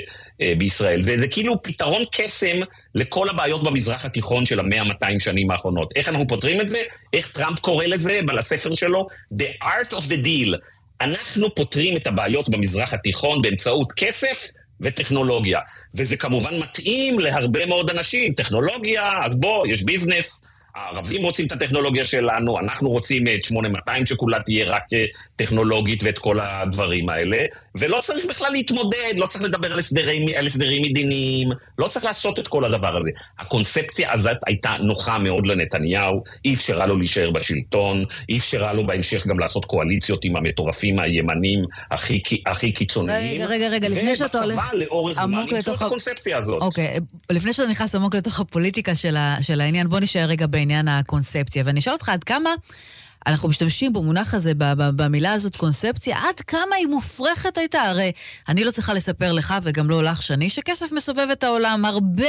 בישראל. 0.58 1.04
זה, 1.04 1.20
זה 1.20 1.28
כאילו 1.28 1.64
פתרון 1.64 2.04
קסם 2.12 2.56
לכל 2.96 3.30
הבעיות 3.30 3.64
במזרח 3.64 4.06
התיכון 4.06 4.46
של 4.46 4.60
המאה-מאתיים 4.60 5.20
שנים 5.20 5.52
האחרונות. 5.52 5.94
איך 5.96 6.10
אנחנו 6.10 6.28
פותרים 6.28 6.62
את 6.62 6.70
זה? 6.70 6.80
איך 7.14 7.32
טראמפ 7.32 7.60
קורא 7.60 7.86
לזה 7.86 8.20
בספר 8.26 8.76
שלו? 8.76 9.08
The 9.34 9.64
art 9.64 9.92
of 9.92 10.02
the 10.10 10.26
deal. 10.26 10.58
אנחנו 11.02 11.56
פותרים 11.56 11.98
את 11.98 12.08
הבעיות 12.08 12.50
במזרח 12.50 12.94
התיכון 12.94 13.42
באמצעות 13.42 13.92
כסף 13.92 14.48
וטכנולוגיה. 14.82 15.60
וזה 15.96 16.16
כמובן 16.16 16.60
מתאים 16.60 17.20
להרבה 17.20 17.66
מאוד 17.66 17.90
אנשים. 17.90 18.34
טכנולוגיה, 18.34 19.26
אז 19.26 19.36
בוא, 19.36 19.68
יש 19.68 19.84
ביזנס, 19.84 20.42
הערבים 20.80 21.24
רוצים 21.24 21.48
את 21.48 21.52
הטכנולוגיה 21.52 22.06
שלנו, 22.06 22.60
אנחנו 22.60 22.90
רוצים 22.90 23.28
את 23.28 23.44
8200 23.44 24.06
שכולה 24.06 24.40
תהיה 24.40 24.70
רק 24.70 24.84
אה, 24.94 25.06
טכנולוגית 25.36 26.04
ואת 26.04 26.20
כל 26.20 26.40
הדברים 26.40 27.10
האלה, 27.10 27.38
ולא 27.76 28.00
צריך 28.02 28.26
בכלל 28.26 28.52
להתמודד, 28.52 29.14
לא 29.16 29.28
צריך 29.28 29.44
לדבר 29.44 29.74
על 29.74 29.80
הסדרים, 29.80 30.30
על 30.38 30.48
הסדרים 30.48 30.82
מדיניים, 30.82 31.50
לא 31.78 31.88
צריך 31.88 32.06
לעשות 32.06 32.40
את 32.40 32.48
כל 32.48 32.66
הדבר 32.66 32.98
הזה. 32.98 33.10
הקונספציה 33.40 34.14
הזאת 34.14 34.38
הייתה 34.48 34.76
נוחה 34.80 35.20
מאוד 35.20 35.48
לנתניהו, 35.48 36.24
היא 36.44 36.56
אפשרה 36.56 36.86
לו 36.86 36.98
להישאר 36.98 37.32
בשלטון, 37.32 38.06
היא 38.28 38.38
אפשרה 38.38 38.74
לו 38.74 38.88
בהמשך 38.88 39.28
גם 39.28 39.40
לעשות 39.40 39.66
קואליציות 39.66 40.26
עם 40.26 40.36
המטורפים 40.36 41.00
הימנים 41.00 41.66
הכי, 41.92 42.22
הכי 42.46 42.72
קיצוניים. 42.72 43.42
רגע, 43.42 43.46
רגע, 43.46 43.68
רגע, 43.68 43.90
לפני 43.90 44.16
שאתה 44.16 44.44
הולך 44.44 45.18
עמוק 45.18 45.52
לתוך... 45.52 45.82
את 45.82 45.86
הקונספציה 45.86 46.38
הזאת. 46.38 46.62
אוקיי, 46.62 46.98
לפני 47.32 47.54
שאתה 47.54 47.68
נכנס 47.68 47.96
עמוק 47.96 48.16
לתוך 48.16 48.40
הפוליטיקה 48.40 48.96
של, 48.96 49.18
ה, 49.18 49.38
של 49.42 49.62
העניין, 49.62 49.90
בוא 49.90 50.00
נשאר 50.00 50.26
רגע 50.26 50.48
בעניין 50.70 50.88
הקונספציה. 50.88 51.64
ואני 51.66 51.80
אשאל 51.80 51.94
אותך 51.94 52.10
עד 52.10 52.24
כמה 52.24 52.50
אנחנו 53.28 53.50
משתמשים 53.50 53.94
במונח 53.94 54.34
הזה, 54.34 54.52
במילה 54.96 55.34
הזאת, 55.34 55.56
קונספציה, 55.56 56.18
עד 56.18 56.40
כמה 56.40 56.76
היא 56.78 56.88
מופרכת 56.88 57.58
הייתה? 57.58 57.82
הרי 57.82 58.12
אני 58.50 58.64
לא 58.64 58.72
צריכה 58.72 58.94
לספר 58.94 59.32
לך, 59.32 59.54
וגם 59.64 59.90
לא 59.90 60.04
לך, 60.04 60.22
שני, 60.22 60.50
שכסף 60.50 60.92
מסובב 60.92 61.28
את 61.32 61.44
העולם, 61.44 61.86
הרבה 61.86 62.26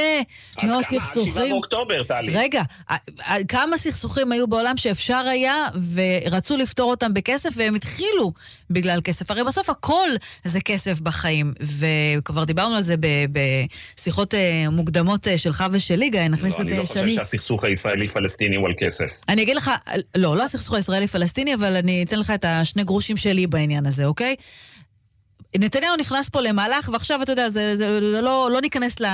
מאוד 0.63 0.85
סכסוכים. 0.85 0.99
עד 0.99 1.35
כמה? 1.35 1.43
עד 1.43 1.47
7 1.47 1.49
באוקטובר, 1.49 2.03
טלי. 2.03 2.33
רגע, 2.37 2.63
כמה 3.49 3.79
סכסוכים 3.79 4.33
היו 4.33 4.47
בעולם 4.47 4.77
שאפשר 4.77 5.25
היה, 5.31 5.55
ורצו 5.95 6.57
לפתור 6.57 6.91
אותם 6.91 7.15
בכסף, 7.15 7.51
והם 7.57 7.75
התחילו 7.75 8.33
בגלל 8.71 9.01
כסף. 9.05 9.31
הרי 9.31 9.45
בסוף 9.45 9.71
הכל 9.71 10.09
זה 10.45 10.61
כסף 10.61 11.01
בחיים, 11.01 11.53
וכבר 11.61 12.45
דיברנו 12.45 12.75
על 12.75 12.83
זה 12.83 12.95
בשיחות 13.33 14.35
אה, 14.35 14.71
מוקדמות 14.71 15.29
אה, 15.29 15.39
שלך 15.39 15.65
ושלי, 15.71 16.11
גיא, 16.11 16.29
נכניס 16.29 16.59
לא, 16.59 16.63
את 16.63 16.67
שני. 16.67 16.71
לא, 16.71 16.77
אני 16.77 16.83
לא 16.83 16.87
חושב 16.87 17.07
שהסכסוך 17.09 17.65
הישראלי-פלסטיני 17.65 18.57
הוא 18.57 18.67
על 18.69 18.75
כסף. 18.79 19.11
אני 19.29 19.43
אגיד 19.43 19.57
לך, 19.57 19.71
לא, 20.17 20.37
לא 20.37 20.45
הסכסוך 20.45 20.75
הישראלי-פלסטיני, 20.81 21.55
אבל 21.55 21.77
אני 21.77 22.03
אתן 22.03 22.19
לך 22.19 22.31
את 22.31 22.45
השני 22.45 22.85
גרושים 22.85 23.17
שלי 23.17 23.47
בעניין 23.47 23.87
הזה, 23.87 24.05
אוקיי? 24.05 24.37
נתניהו 25.59 25.97
נכנס 25.97 26.29
פה 26.29 26.41
למהלך, 26.41 26.89
ועכשיו, 26.93 27.23
אתה 27.23 27.33
יודע, 27.33 27.49
זה, 27.49 27.77
זה, 27.77 28.01
זה 28.13 28.21
לא, 28.21 28.51
לא 28.53 28.61
ניכנס 28.61 29.01
ל, 29.01 29.07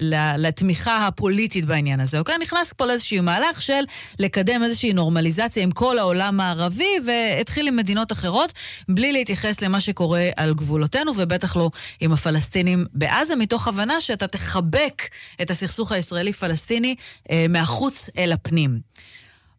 ל, 0.00 0.14
לתמיכה 0.38 1.06
הפוליטית 1.06 1.64
בעניין 1.64 2.00
הזה, 2.00 2.18
אוקיי? 2.18 2.38
נכנס 2.38 2.72
פה 2.72 2.86
לאיזשהו 2.86 3.22
מהלך 3.22 3.62
של 3.62 3.82
לקדם 4.18 4.62
איזושהי 4.62 4.92
נורמליזציה 4.92 5.62
עם 5.62 5.70
כל 5.70 5.98
העולם 5.98 6.40
הערבי, 6.40 6.92
והתחיל 7.06 7.68
עם 7.68 7.76
מדינות 7.76 8.12
אחרות, 8.12 8.52
בלי 8.88 9.12
להתייחס 9.12 9.60
למה 9.60 9.80
שקורה 9.80 10.28
על 10.36 10.54
גבולותינו, 10.54 11.12
ובטח 11.16 11.56
לא 11.56 11.70
עם 12.00 12.12
הפלסטינים 12.12 12.84
בעזה, 12.94 13.36
מתוך 13.36 13.68
הבנה 13.68 14.00
שאתה 14.00 14.26
תחבק 14.26 15.02
את 15.42 15.50
הסכסוך 15.50 15.92
הישראלי-פלסטיני 15.92 16.94
אה, 17.30 17.46
מהחוץ 17.48 18.10
אל 18.18 18.32
הפנים. 18.32 18.80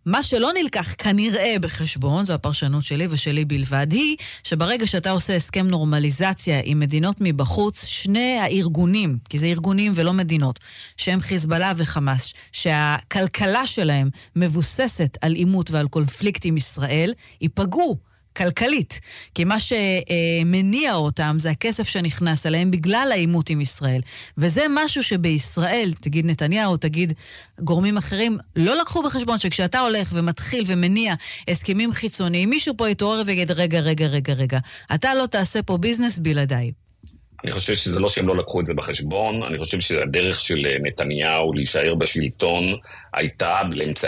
מה 0.06 0.24
שלא 0.24 0.52
נלקח 0.62 0.96
כנראה 0.98 1.56
בחשבון, 1.62 2.26
זו 2.26 2.34
הפרשנות 2.34 2.84
שלי 2.84 3.08
ושלי 3.10 3.46
בלבד, 3.46 3.88
היא 3.92 4.18
שברגע 4.44 4.88
שאתה 4.88 5.12
עושה 5.12 5.36
הסכם 5.36 5.68
נורמליזציה 5.68 6.62
עם 6.64 6.80
מדינות 6.80 7.16
מבחוץ, 7.20 7.86
שני 7.86 8.38
הארגונים, 8.42 9.18
כי 9.30 9.40
זה 9.40 9.46
ארגונים 9.46 9.92
ולא 9.96 10.14
מדינות, 10.14 10.60
שהם 10.98 11.20
חיזבאללה 11.20 11.74
וחמאס, 11.76 12.34
שהכלכלה 12.52 13.66
שלהם 13.66 14.10
מבוססת 14.36 15.18
על 15.22 15.34
עימות 15.34 15.72
ועל 15.72 15.88
קונפליקט 15.88 16.46
עם 16.46 16.58
ישראל, 16.58 17.14
ייפגעו. 17.42 18.11
כלכלית. 18.38 19.00
כי 19.36 19.44
מה 19.44 19.56
שמניע 19.60 20.94
אותם 20.94 21.36
זה 21.40 21.50
הכסף 21.50 21.88
שנכנס 21.88 22.46
אליהם 22.46 22.72
בגלל 22.72 23.10
העימות 23.12 23.50
עם 23.50 23.62
ישראל. 23.62 24.02
וזה 24.38 24.66
משהו 24.70 25.04
שבישראל, 25.04 25.92
תגיד 26.00 26.26
נתניהו, 26.26 26.78
תגיד 26.78 27.14
גורמים 27.60 27.98
אחרים, 27.98 28.38
לא 28.56 28.82
לקחו 28.82 29.04
בחשבון 29.04 29.40
שכשאתה 29.40 29.80
הולך 29.80 30.10
ומתחיל 30.14 30.64
ומניע 30.68 31.14
הסכמים 31.48 31.94
חיצוניים, 31.94 32.50
מישהו 32.50 32.78
פה 32.78 32.90
יתעורר 32.90 33.22
ויגיד, 33.26 33.52
רגע, 33.52 33.80
רגע, 33.80 34.08
רגע, 34.08 34.34
רגע, 34.34 34.60
אתה 34.96 35.14
לא 35.14 35.26
תעשה 35.26 35.64
פה 35.64 35.78
ביזנס 35.78 36.20
בלעדיי. 36.20 36.72
אני 37.44 37.52
חושב 37.52 37.76
שזה 37.76 38.00
לא 38.00 38.10
שהם 38.10 38.28
לא 38.28 38.38
לקחו 38.38 38.62
את 38.62 38.66
זה 38.66 38.74
בחשבון, 38.74 39.44
אני 39.44 39.58
חושב 39.58 39.80
שהדרך 39.80 40.42
של 40.42 40.66
נתניהו 40.82 41.54
להישאר 41.54 41.96
בשלטון 41.96 42.64
הייתה 43.14 43.62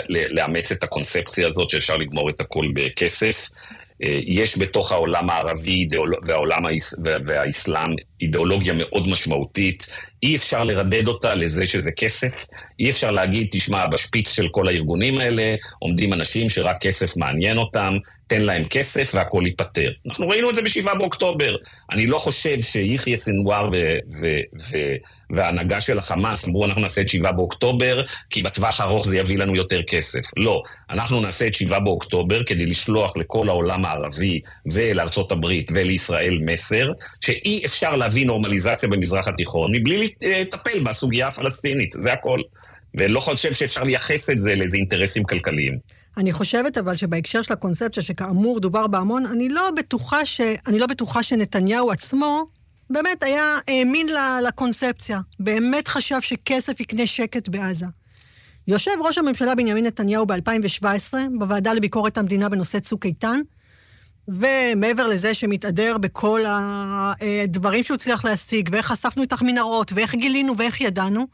לאמץ 0.08 0.72
את 0.72 0.82
הקונספציה 0.82 1.48
הזאת 1.48 1.68
שאפשר 1.68 1.96
לגמור 1.96 2.30
את 2.30 2.40
הכל 2.40 2.66
בכסף. 2.74 3.48
אה, 4.02 4.18
יש 4.26 4.58
בתוך 4.58 4.92
העולם 4.92 5.30
הערבי 5.30 5.88
והעולם 6.26 6.62
והאסלאם 7.26 7.90
אידיאולוגיה 8.24 8.72
מאוד 8.76 9.08
משמעותית, 9.08 9.86
אי 10.22 10.36
אפשר 10.36 10.64
לרדד 10.64 11.08
אותה 11.08 11.34
לזה 11.34 11.66
שזה 11.66 11.90
כסף, 11.92 12.46
אי 12.80 12.90
אפשר 12.90 13.10
להגיד, 13.10 13.48
תשמע, 13.50 13.86
בשפיץ 13.86 14.30
של 14.30 14.48
כל 14.48 14.68
הארגונים 14.68 15.18
האלה 15.18 15.54
עומדים 15.78 16.12
אנשים 16.12 16.50
שרק 16.50 16.76
כסף 16.80 17.16
מעניין 17.16 17.58
אותם, 17.58 17.94
תן 18.26 18.42
להם 18.42 18.64
כסף 18.64 19.10
והכל 19.14 19.42
ייפתר. 19.46 19.90
אנחנו 20.08 20.28
ראינו 20.28 20.50
את 20.50 20.54
זה 20.54 20.62
ב-7 20.62 20.94
באוקטובר. 20.98 21.56
אני 21.92 22.06
לא 22.06 22.18
חושב 22.18 22.60
שיחיא 22.60 23.16
סנוואר 23.16 23.68
וההנהגה 25.30 25.80
של 25.80 25.98
החמאס 25.98 26.48
אמרו, 26.48 26.64
אנחנו 26.64 26.80
נעשה 26.80 27.00
את 27.00 27.08
7 27.08 27.32
באוקטובר, 27.32 28.02
כי 28.30 28.42
בטווח 28.42 28.80
הארוך 28.80 29.08
זה 29.08 29.16
יביא 29.16 29.38
לנו 29.38 29.56
יותר 29.56 29.82
כסף. 29.82 30.20
לא, 30.36 30.62
אנחנו 30.90 31.20
נעשה 31.20 31.46
את 31.46 31.54
7 31.54 31.78
באוקטובר 31.78 32.44
כדי 32.44 32.66
לשלוח 32.66 33.16
לכל 33.16 33.48
העולם 33.48 33.84
הערבי 33.84 34.40
ולארצות 34.72 35.32
הברית 35.32 35.70
ולישראל 35.74 36.38
מסר, 36.40 36.92
שאי 37.20 37.62
אפשר 37.66 37.96
להביא 37.96 38.13
נורמליזציה 38.20 38.88
במזרח 38.88 39.28
התיכון 39.28 39.74
מבלי 39.74 40.08
לטפל 40.22 40.82
בסוגיה 40.82 41.28
הפלסטינית, 41.28 41.92
זה 41.92 42.12
הכל. 42.12 42.40
ולא 42.94 43.20
חושב 43.20 43.52
שאפשר 43.52 43.82
לייחס 43.82 44.30
את 44.30 44.42
זה 44.42 44.54
לאיזה 44.54 44.76
אינטרסים 44.76 45.24
כלכליים. 45.24 45.78
אני 46.16 46.32
חושבת 46.32 46.78
אבל 46.78 46.96
שבהקשר 46.96 47.42
של 47.42 47.52
הקונספציה, 47.52 48.02
שכאמור 48.02 48.60
דובר 48.60 48.86
בה 48.86 48.98
המון, 48.98 49.26
אני 49.26 49.48
לא 49.48 49.70
בטוחה, 49.76 50.24
ש... 50.24 50.40
אני 50.66 50.78
לא 50.78 50.86
בטוחה 50.86 51.22
שנתניהו 51.22 51.90
עצמו 51.90 52.44
באמת 52.90 53.22
היה, 53.22 53.58
האמין 53.68 54.06
לקונספציה. 54.48 55.20
באמת 55.40 55.88
חשב 55.88 56.20
שכסף 56.20 56.80
יקנה 56.80 57.06
שקט 57.06 57.48
בעזה. 57.48 57.86
יושב 58.68 58.90
ראש 59.00 59.18
הממשלה 59.18 59.54
בנימין 59.54 59.86
נתניהו 59.86 60.26
ב-2017 60.26 61.14
בוועדה 61.38 61.74
לביקורת 61.74 62.18
המדינה 62.18 62.48
בנושא 62.48 62.78
צוק 62.78 63.06
איתן, 63.06 63.40
ומעבר 64.28 65.08
לזה 65.08 65.34
שמתהדר 65.34 65.98
בכל 65.98 66.40
הדברים 66.46 67.82
שהוא 67.82 67.94
הצליח 67.94 68.24
להשיג, 68.24 68.68
ואיך 68.72 68.86
חשפנו 68.86 69.22
את 69.22 69.32
המנהרות, 69.32 69.92
ואיך 69.92 70.14
גילינו 70.14 70.58
ואיך 70.58 70.80
ידענו, 70.80 71.26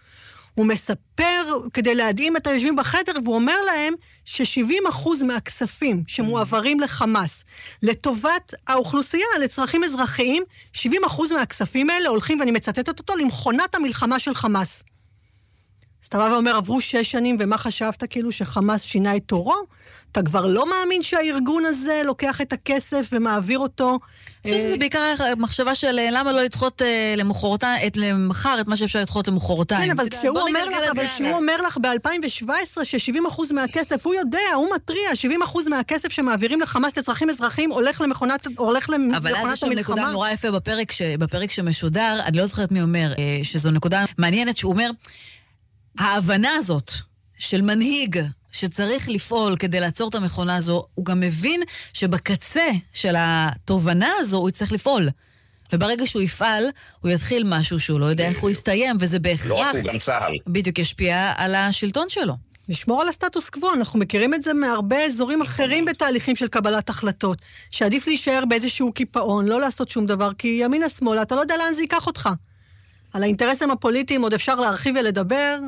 הוא 0.54 0.66
מספר 0.66 1.44
כדי 1.72 1.94
להדהים 1.94 2.36
את 2.36 2.46
היושבים 2.46 2.76
בחדר, 2.76 3.12
והוא 3.24 3.34
אומר 3.34 3.56
להם 3.66 3.94
ש-70% 4.24 5.24
מהכספים 5.24 6.02
שמועברים 6.06 6.80
לחמאס 6.80 7.44
לטובת 7.82 8.54
האוכלוסייה, 8.66 9.26
לצרכים 9.40 9.84
אזרחיים, 9.84 10.42
70% 10.76 10.80
מהכספים 11.34 11.90
האלה 11.90 12.08
הולכים, 12.08 12.40
ואני 12.40 12.50
מצטטת 12.50 12.98
אותו, 12.98 13.16
למכונת 13.16 13.74
המלחמה 13.74 14.18
של 14.18 14.34
חמאס. 14.34 14.82
אז 16.02 16.06
אתה 16.06 16.18
בא 16.18 16.24
ואומר, 16.32 16.56
עברו 16.56 16.80
שש 16.80 17.10
שנים, 17.10 17.36
ומה 17.40 17.58
חשבת, 17.58 18.04
כאילו, 18.10 18.32
שחמאס 18.32 18.82
שינה 18.82 19.16
את 19.16 19.22
תורו? 19.26 19.56
אתה 20.12 20.22
כבר 20.22 20.46
לא 20.46 20.66
מאמין 20.70 21.02
שהארגון 21.02 21.64
הזה 21.64 22.02
לוקח 22.04 22.40
את 22.40 22.52
הכסף 22.52 23.08
ומעביר 23.12 23.58
אותו? 23.58 23.98
אני 24.44 24.52
חושבת 24.52 24.68
שזה 24.68 24.78
בעיקר 24.78 25.14
מחשבה 25.36 25.74
של 25.74 25.98
אה, 25.98 26.08
למה 26.12 26.32
לא 26.32 26.42
לדחות 26.42 26.82
אה, 26.82 27.14
למחרתיים, 27.16 27.90
למחר 27.96 28.56
את 28.60 28.68
מה 28.68 28.76
שאפשר 28.76 29.00
לדחות 29.00 29.28
למחרתיים. 29.28 29.84
כן, 29.84 29.90
אבל 29.90 30.08
כשהוא 30.08 30.40
אומר 30.40 30.64
לך, 30.64 30.74
אבל 30.90 31.08
כשהוא 31.08 31.32
אומר 31.32 31.62
לך 31.66 31.78
ב-2017 31.78 32.84
ש-70% 32.84 33.52
מהכסף, 33.52 34.06
הוא 34.06 34.14
יודע, 34.14 34.38
הוא 34.56 34.68
מתריע, 34.74 35.10
70% 35.54 35.68
מהכסף 35.70 36.08
שמעבירים 36.08 36.60
לחמאס 36.60 36.98
לצרכים 36.98 37.30
אזרחיים 37.30 37.70
הולך 37.70 38.00
למכונת, 38.00 38.46
המלחמה. 38.58 39.16
אבל 39.16 39.36
אז 39.48 39.52
יש 39.52 39.60
שם 39.60 39.72
נקודה 39.72 40.10
נורא 40.10 40.30
יפה 40.30 40.50
בפרק, 41.18 41.50
שמשודר, 41.50 42.20
אני 42.24 42.38
לא 42.38 42.46
זוכרת 42.46 42.72
מי 42.72 42.82
אומר, 42.82 43.12
אה, 43.18 43.40
שזו 43.42 43.70
נקודה 43.70 44.04
מעניינת, 44.18 44.56
שהוא 44.56 44.72
אומר, 44.72 44.90
ההבנה 45.98 46.50
הזאת 46.54 46.90
של 47.38 47.62
מנהיג 47.62 48.20
שצריך 48.52 49.08
לפעול 49.08 49.56
כדי 49.56 49.80
לעצור 49.80 50.08
את 50.08 50.14
המכונה 50.14 50.56
הזו, 50.56 50.86
הוא 50.94 51.04
גם 51.04 51.20
מבין 51.20 51.62
שבקצה 51.92 52.68
של 52.92 53.14
התובנה 53.18 54.12
הזו 54.18 54.36
הוא 54.36 54.48
יצטרך 54.48 54.72
לפעול. 54.72 55.08
וברגע 55.72 56.06
שהוא 56.06 56.22
יפעל, 56.22 56.64
הוא 57.00 57.10
יתחיל 57.10 57.42
משהו 57.46 57.80
שהוא 57.80 58.00
לא 58.00 58.06
יודע 58.06 58.28
איך 58.28 58.38
הוא 58.38 58.50
יסתיים, 58.50 58.96
וזה 59.00 59.18
בהכרח... 59.18 59.46
לא 59.46 59.54
רק 59.54 59.74
הוא, 59.74 59.82
גם 59.92 59.98
צה"ל. 59.98 60.32
בדיוק 60.46 60.78
ישפיע 60.78 61.32
על 61.36 61.54
השלטון 61.54 62.08
שלו. 62.08 62.34
לשמור 62.68 63.02
על 63.02 63.08
הסטטוס 63.08 63.50
קוו, 63.50 63.74
אנחנו 63.74 63.98
מכירים 63.98 64.34
את 64.34 64.42
זה 64.42 64.54
מהרבה 64.54 65.04
אזורים 65.04 65.42
אחרים 65.42 65.84
בתהליכים 65.84 66.36
של 66.36 66.48
קבלת 66.48 66.88
החלטות, 66.88 67.38
שעדיף 67.70 68.06
להישאר 68.06 68.44
באיזשהו 68.48 68.92
קיפאון, 68.92 69.46
לא 69.46 69.60
לעשות 69.60 69.88
שום 69.88 70.06
דבר, 70.06 70.30
כי 70.38 70.58
ימינה-שמאלה, 70.62 71.22
אתה 71.22 71.34
לא 71.34 71.40
יודע 71.40 71.56
לאן 71.56 71.74
זה 71.74 71.80
ייקח 71.80 72.06
אותך. 72.06 72.28
על 73.12 73.22
האינטרסים 73.22 73.70
הפוליטיים 73.70 74.22
עוד 74.22 74.34
אפשר 74.34 74.54
להרחיב 74.54 74.94
ולדבר. 75.00 75.58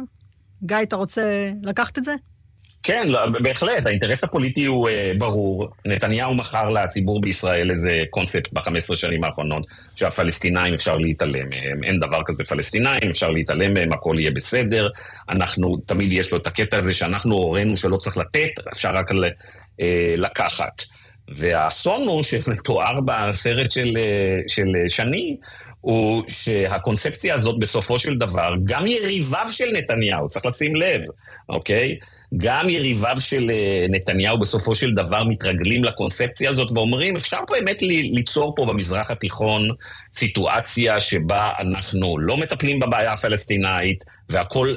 גיא, 0.63 0.77
אתה 0.83 0.97
רוצה 0.97 1.51
לקחת 1.63 1.99
את 1.99 2.05
זה? 2.05 2.15
כן, 2.83 3.09
לא, 3.09 3.27
בהחלט, 3.27 3.87
האינטרס 3.87 4.25
הפוליטי 4.25 4.65
הוא 4.65 4.89
uh, 4.89 4.93
ברור. 5.19 5.69
נתניהו 5.85 6.35
מכר 6.35 6.69
לציבור 6.69 7.21
בישראל 7.21 7.71
איזה 7.71 8.03
קונספט 8.11 8.53
ב-15 8.53 8.95
שנים 8.95 9.25
האחרונות, 9.25 9.67
שהפלסטינאים 9.97 10.75
אפשר 10.75 10.97
להתעלם 10.97 11.49
מהם. 11.51 11.85
אין 11.85 11.99
דבר 11.99 12.21
כזה 12.27 12.45
פלסטינאים, 12.45 13.11
אפשר 13.11 13.31
להתעלם 13.31 13.75
מהם, 13.75 13.93
הכל 13.93 14.15
יהיה 14.19 14.31
בסדר. 14.31 14.89
אנחנו, 15.29 15.77
תמיד 15.87 16.13
יש 16.13 16.33
לו 16.33 16.39
את 16.39 16.47
הקטע 16.47 16.79
הזה 16.79 16.93
שאנחנו 16.93 17.35
הורינו 17.35 17.77
שלא 17.77 17.97
צריך 17.97 18.17
לתת, 18.17 18.51
אפשר 18.73 18.91
רק 18.95 19.13
ל, 19.13 19.25
uh, 19.25 19.83
לקחת. 20.17 20.83
והאסון 21.39 22.09
הוא 22.09 22.23
שמתואר 22.23 23.01
בסרט 23.01 23.71
של, 23.71 23.89
uh, 23.89 24.53
של 24.53 24.75
שני, 24.89 25.37
הוא 25.81 26.23
שהקונספציה 26.29 27.35
הזאת 27.35 27.59
בסופו 27.59 27.99
של 27.99 28.17
דבר, 28.17 28.55
גם 28.65 28.87
יריביו 28.87 29.47
של 29.51 29.71
נתניהו, 29.73 30.29
צריך 30.29 30.47
לשים 30.47 30.77
לב, 30.77 31.01
אוקיי? 31.49 31.97
גם 32.37 32.69
יריביו 32.69 33.17
של 33.21 33.51
אה, 33.51 33.87
נתניהו 33.89 34.39
בסופו 34.39 34.75
של 34.75 34.95
דבר 34.95 35.25
מתרגלים 35.25 35.85
לקונספציה 35.85 36.51
הזאת 36.51 36.71
ואומרים, 36.73 37.17
אפשר 37.17 37.39
באמת 37.51 37.83
ליצור 37.83 38.55
פה 38.57 38.67
במזרח 38.67 39.11
התיכון 39.11 39.69
סיטואציה 40.15 41.01
שבה 41.01 41.51
אנחנו 41.61 42.19
לא 42.19 42.37
מטפלים 42.37 42.81
בבעיה 42.81 43.13
הפלסטינאית 43.13 44.05
והכל, 44.29 44.75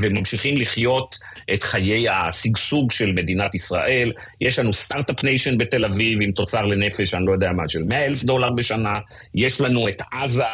וממשיכים 0.00 0.56
לחיות 0.56 1.14
את 1.54 1.62
חיי 1.62 2.08
השגשוג 2.08 2.90
של 2.90 3.12
מדינת 3.12 3.54
ישראל. 3.54 4.12
יש 4.40 4.58
לנו 4.58 4.72
start-up 4.72 5.24
nation 5.24 5.58
בתל 5.58 5.84
אביב 5.84 6.18
עם 6.22 6.32
תוצר 6.32 6.62
לנפש, 6.62 7.14
אני 7.14 7.26
לא 7.26 7.32
יודע 7.32 7.52
מה, 7.52 7.68
של 7.68 7.82
100 7.82 8.06
אלף 8.06 8.24
דולר 8.24 8.50
בשנה. 8.50 8.94
יש 9.34 9.60
לנו 9.60 9.88
את 9.88 10.02
עזה, 10.12 10.44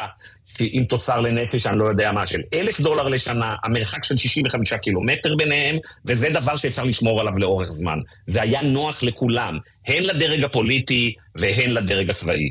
עם 0.71 0.83
תוצר 0.83 1.21
לנפש, 1.21 1.65
אני 1.65 1.79
לא 1.79 1.85
יודע 1.85 2.11
מה, 2.11 2.27
של 2.27 2.41
אלף 2.53 2.81
דולר 2.81 3.07
לשנה, 3.07 3.55
המרחק 3.63 4.03
של 4.03 4.17
65 4.17 4.73
קילומטר 4.73 5.35
ביניהם, 5.35 5.75
וזה 6.05 6.29
דבר 6.33 6.55
שאפשר 6.55 6.83
לשמור 6.83 7.21
עליו 7.21 7.37
לאורך 7.37 7.67
זמן. 7.67 7.99
זה 8.27 8.41
היה 8.41 8.61
נוח 8.61 9.03
לכולם, 9.03 9.57
הן 9.87 10.03
לדרג 10.03 10.43
הפוליטי 10.43 11.13
והן 11.35 11.69
לדרג 11.69 12.09
הצבאי. 12.09 12.49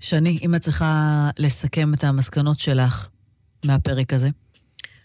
שני, 0.00 0.38
אם 0.44 0.54
את 0.54 0.60
צריכה 0.60 1.30
לסכם 1.38 1.94
את 1.94 2.04
המסקנות 2.04 2.58
שלך 2.58 3.08
מהפרק 3.64 4.12
הזה. 4.12 4.28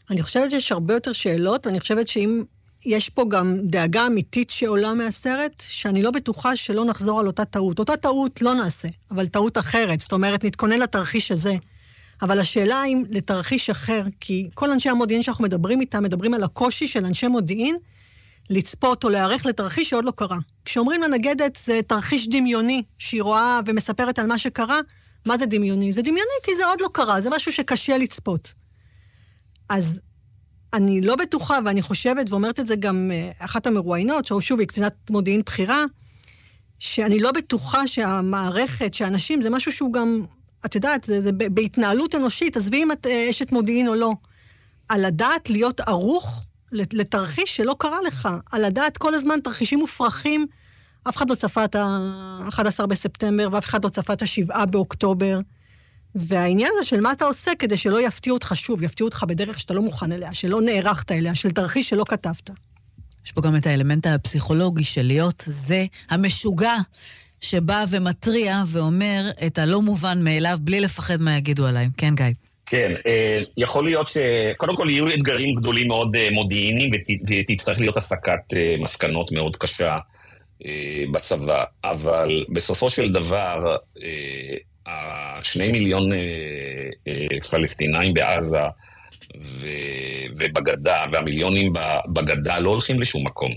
אני 0.09 0.23
חושבת 0.23 0.49
שיש 0.49 0.71
הרבה 0.71 0.93
יותר 0.93 1.13
שאלות, 1.13 1.67
ואני 1.67 1.79
חושבת 1.79 2.07
שאם 2.07 2.43
יש 2.85 3.09
פה 3.09 3.25
גם 3.29 3.57
דאגה 3.63 4.07
אמיתית 4.07 4.49
שעולה 4.49 4.93
מהסרט, 4.93 5.63
שאני 5.67 6.01
לא 6.01 6.11
בטוחה 6.11 6.55
שלא 6.55 6.85
נחזור 6.85 7.19
על 7.19 7.27
אותה 7.27 7.45
טעות. 7.45 7.79
אותה 7.79 7.97
טעות 7.97 8.41
לא 8.41 8.53
נעשה, 8.53 8.87
אבל 9.11 9.27
טעות 9.27 9.57
אחרת. 9.57 10.01
זאת 10.01 10.11
אומרת, 10.11 10.43
נתכונן 10.43 10.79
לתרחיש 10.79 11.31
הזה. 11.31 11.53
אבל 12.23 12.39
השאלה 12.39 12.83
אם 12.85 13.03
לתרחיש 13.09 13.69
אחר, 13.69 14.03
כי 14.19 14.49
כל 14.53 14.71
אנשי 14.71 14.89
המודיעין 14.89 15.23
שאנחנו 15.23 15.43
מדברים 15.43 15.81
איתם, 15.81 16.03
מדברים 16.03 16.33
על 16.33 16.43
הקושי 16.43 16.87
של 16.87 17.05
אנשי 17.05 17.27
מודיעין 17.27 17.75
לצפות 18.49 19.03
או 19.03 19.09
להיערך 19.09 19.45
לתרחיש 19.45 19.89
שעוד 19.89 20.05
לא 20.05 20.11
קרה. 20.11 20.37
כשאומרים 20.65 21.01
לנגדת 21.01 21.59
זה 21.65 21.79
תרחיש 21.87 22.27
דמיוני, 22.27 22.83
שהיא 22.97 23.21
רואה 23.21 23.59
ומספרת 23.65 24.19
על 24.19 24.27
מה 24.27 24.37
שקרה, 24.37 24.79
מה 25.25 25.37
זה 25.37 25.45
דמיוני? 25.45 25.93
זה 25.93 26.01
דמיוני 26.01 26.39
כי 26.43 26.51
זה 26.55 26.65
עוד 26.65 26.81
לא 26.81 26.87
קרה, 26.93 27.21
זה 27.21 27.29
משהו 27.29 27.51
שקשה 27.51 27.97
לצפות. 27.97 28.53
אז 29.69 30.01
אני 30.73 31.01
לא 31.01 31.15
בטוחה, 31.15 31.59
ואני 31.65 31.81
חושבת, 31.81 32.31
ואומרת 32.31 32.59
את 32.59 32.67
זה 32.67 32.75
גם 32.75 33.11
אה, 33.13 33.31
אחת 33.39 33.67
המרואיינות, 33.67 34.25
שוב, 34.39 34.59
היא 34.59 34.67
קצינת 34.67 34.93
מודיעין 35.09 35.41
בכירה, 35.45 35.85
שאני 36.79 37.19
לא 37.19 37.31
בטוחה 37.31 37.87
שהמערכת, 37.87 38.93
שאנשים, 38.93 39.41
זה 39.41 39.49
משהו 39.49 39.71
שהוא 39.71 39.93
גם, 39.93 40.25
את 40.65 40.75
יודעת, 40.75 41.03
זה, 41.03 41.21
זה 41.21 41.31
בהתנהלות 41.31 42.15
אנושית, 42.15 42.57
עזבי 42.57 42.83
אם 42.83 42.91
את 42.91 43.05
אה, 43.05 43.27
אשת 43.29 43.51
מודיעין 43.51 43.87
או 43.87 43.95
לא. 43.95 44.13
על 44.89 45.05
הדעת 45.05 45.49
להיות 45.49 45.79
ערוך 45.79 46.45
לתרחיש 46.71 47.55
שלא 47.55 47.75
קרה 47.79 47.97
לך, 48.07 48.29
על 48.51 48.65
הדעת 48.65 48.97
כל 48.97 49.13
הזמן 49.13 49.39
תרחישים 49.43 49.79
מופרכים. 49.79 50.47
אף 51.09 51.17
אחד 51.17 51.29
לא 51.29 51.35
צפה 51.35 51.65
את 51.65 51.75
ה-11 51.75 52.85
בספטמבר, 52.85 53.47
ואף 53.51 53.65
אחד 53.65 53.83
לא 53.83 53.89
צפה 53.89 54.13
את 54.13 54.21
ה-7 54.21 54.65
באוקטובר. 54.65 55.39
והעניין 56.15 56.71
הזה 56.75 56.85
של 56.85 57.01
מה 57.01 57.11
אתה 57.11 57.25
עושה 57.25 57.51
כדי 57.59 57.77
שלא 57.77 58.01
יפתיעו 58.01 58.33
אותך 58.33 58.51
שוב, 58.55 58.83
יפתיעו 58.83 59.07
אותך 59.07 59.23
בדרך 59.27 59.59
שאתה 59.59 59.73
לא 59.73 59.81
מוכן 59.81 60.11
אליה, 60.11 60.33
שלא 60.33 60.61
נערכת 60.61 61.11
אליה, 61.11 61.35
של 61.35 61.51
תרחיש 61.51 61.89
שלא 61.89 62.05
כתבת. 62.07 62.49
יש 63.25 63.31
פה 63.31 63.41
גם 63.41 63.55
את 63.55 63.67
האלמנט 63.67 64.07
הפסיכולוגי 64.07 64.83
של 64.83 65.03
להיות 65.03 65.43
זה 65.45 65.85
המשוגע 66.09 66.75
שבא 67.43 67.85
ומתריע 67.91 68.63
ואומר 68.67 69.29
את 69.47 69.57
הלא 69.57 69.81
מובן 69.81 70.23
מאליו 70.23 70.57
בלי 70.61 70.81
לפחד 70.81 71.21
מה 71.21 71.37
יגידו 71.37 71.67
עליי. 71.67 71.87
כן, 71.97 72.15
גיא. 72.15 72.25
כן, 72.65 72.91
אה, 73.05 73.41
יכול 73.57 73.83
להיות 73.83 74.07
שקודם 74.07 74.75
כל 74.75 74.89
יהיו 74.89 75.07
אתגרים 75.07 75.55
גדולים 75.55 75.87
מאוד 75.87 76.15
אה, 76.15 76.27
מודיעיניים 76.31 76.91
ותצטרך 76.93 77.79
להיות 77.79 77.97
הסקת 77.97 78.53
אה, 78.55 78.75
מסקנות 78.79 79.31
מאוד 79.31 79.55
קשה 79.55 79.97
בצבא, 81.11 81.63
אבל 81.83 82.45
בסופו 82.49 82.89
של 82.89 83.11
דבר 83.11 83.75
השני 84.85 85.67
מיליון 85.67 86.09
פלסטינאים 87.49 88.13
בעזה 88.13 88.61
ובגדה, 90.37 91.05
והמיליונים 91.11 91.73
בגדה 92.07 92.59
לא 92.59 92.69
הולכים 92.69 93.01
לשום 93.01 93.27
מקום. 93.27 93.51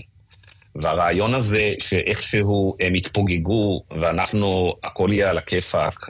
והרעיון 0.81 1.33
הזה 1.33 1.73
שאיכשהו 1.79 2.75
הם 2.79 2.95
יתפוגגו 2.95 3.83
ואנחנו, 3.91 4.73
הכל 4.83 5.09
יהיה 5.11 5.29
על 5.29 5.37
הכיפאק, 5.37 6.09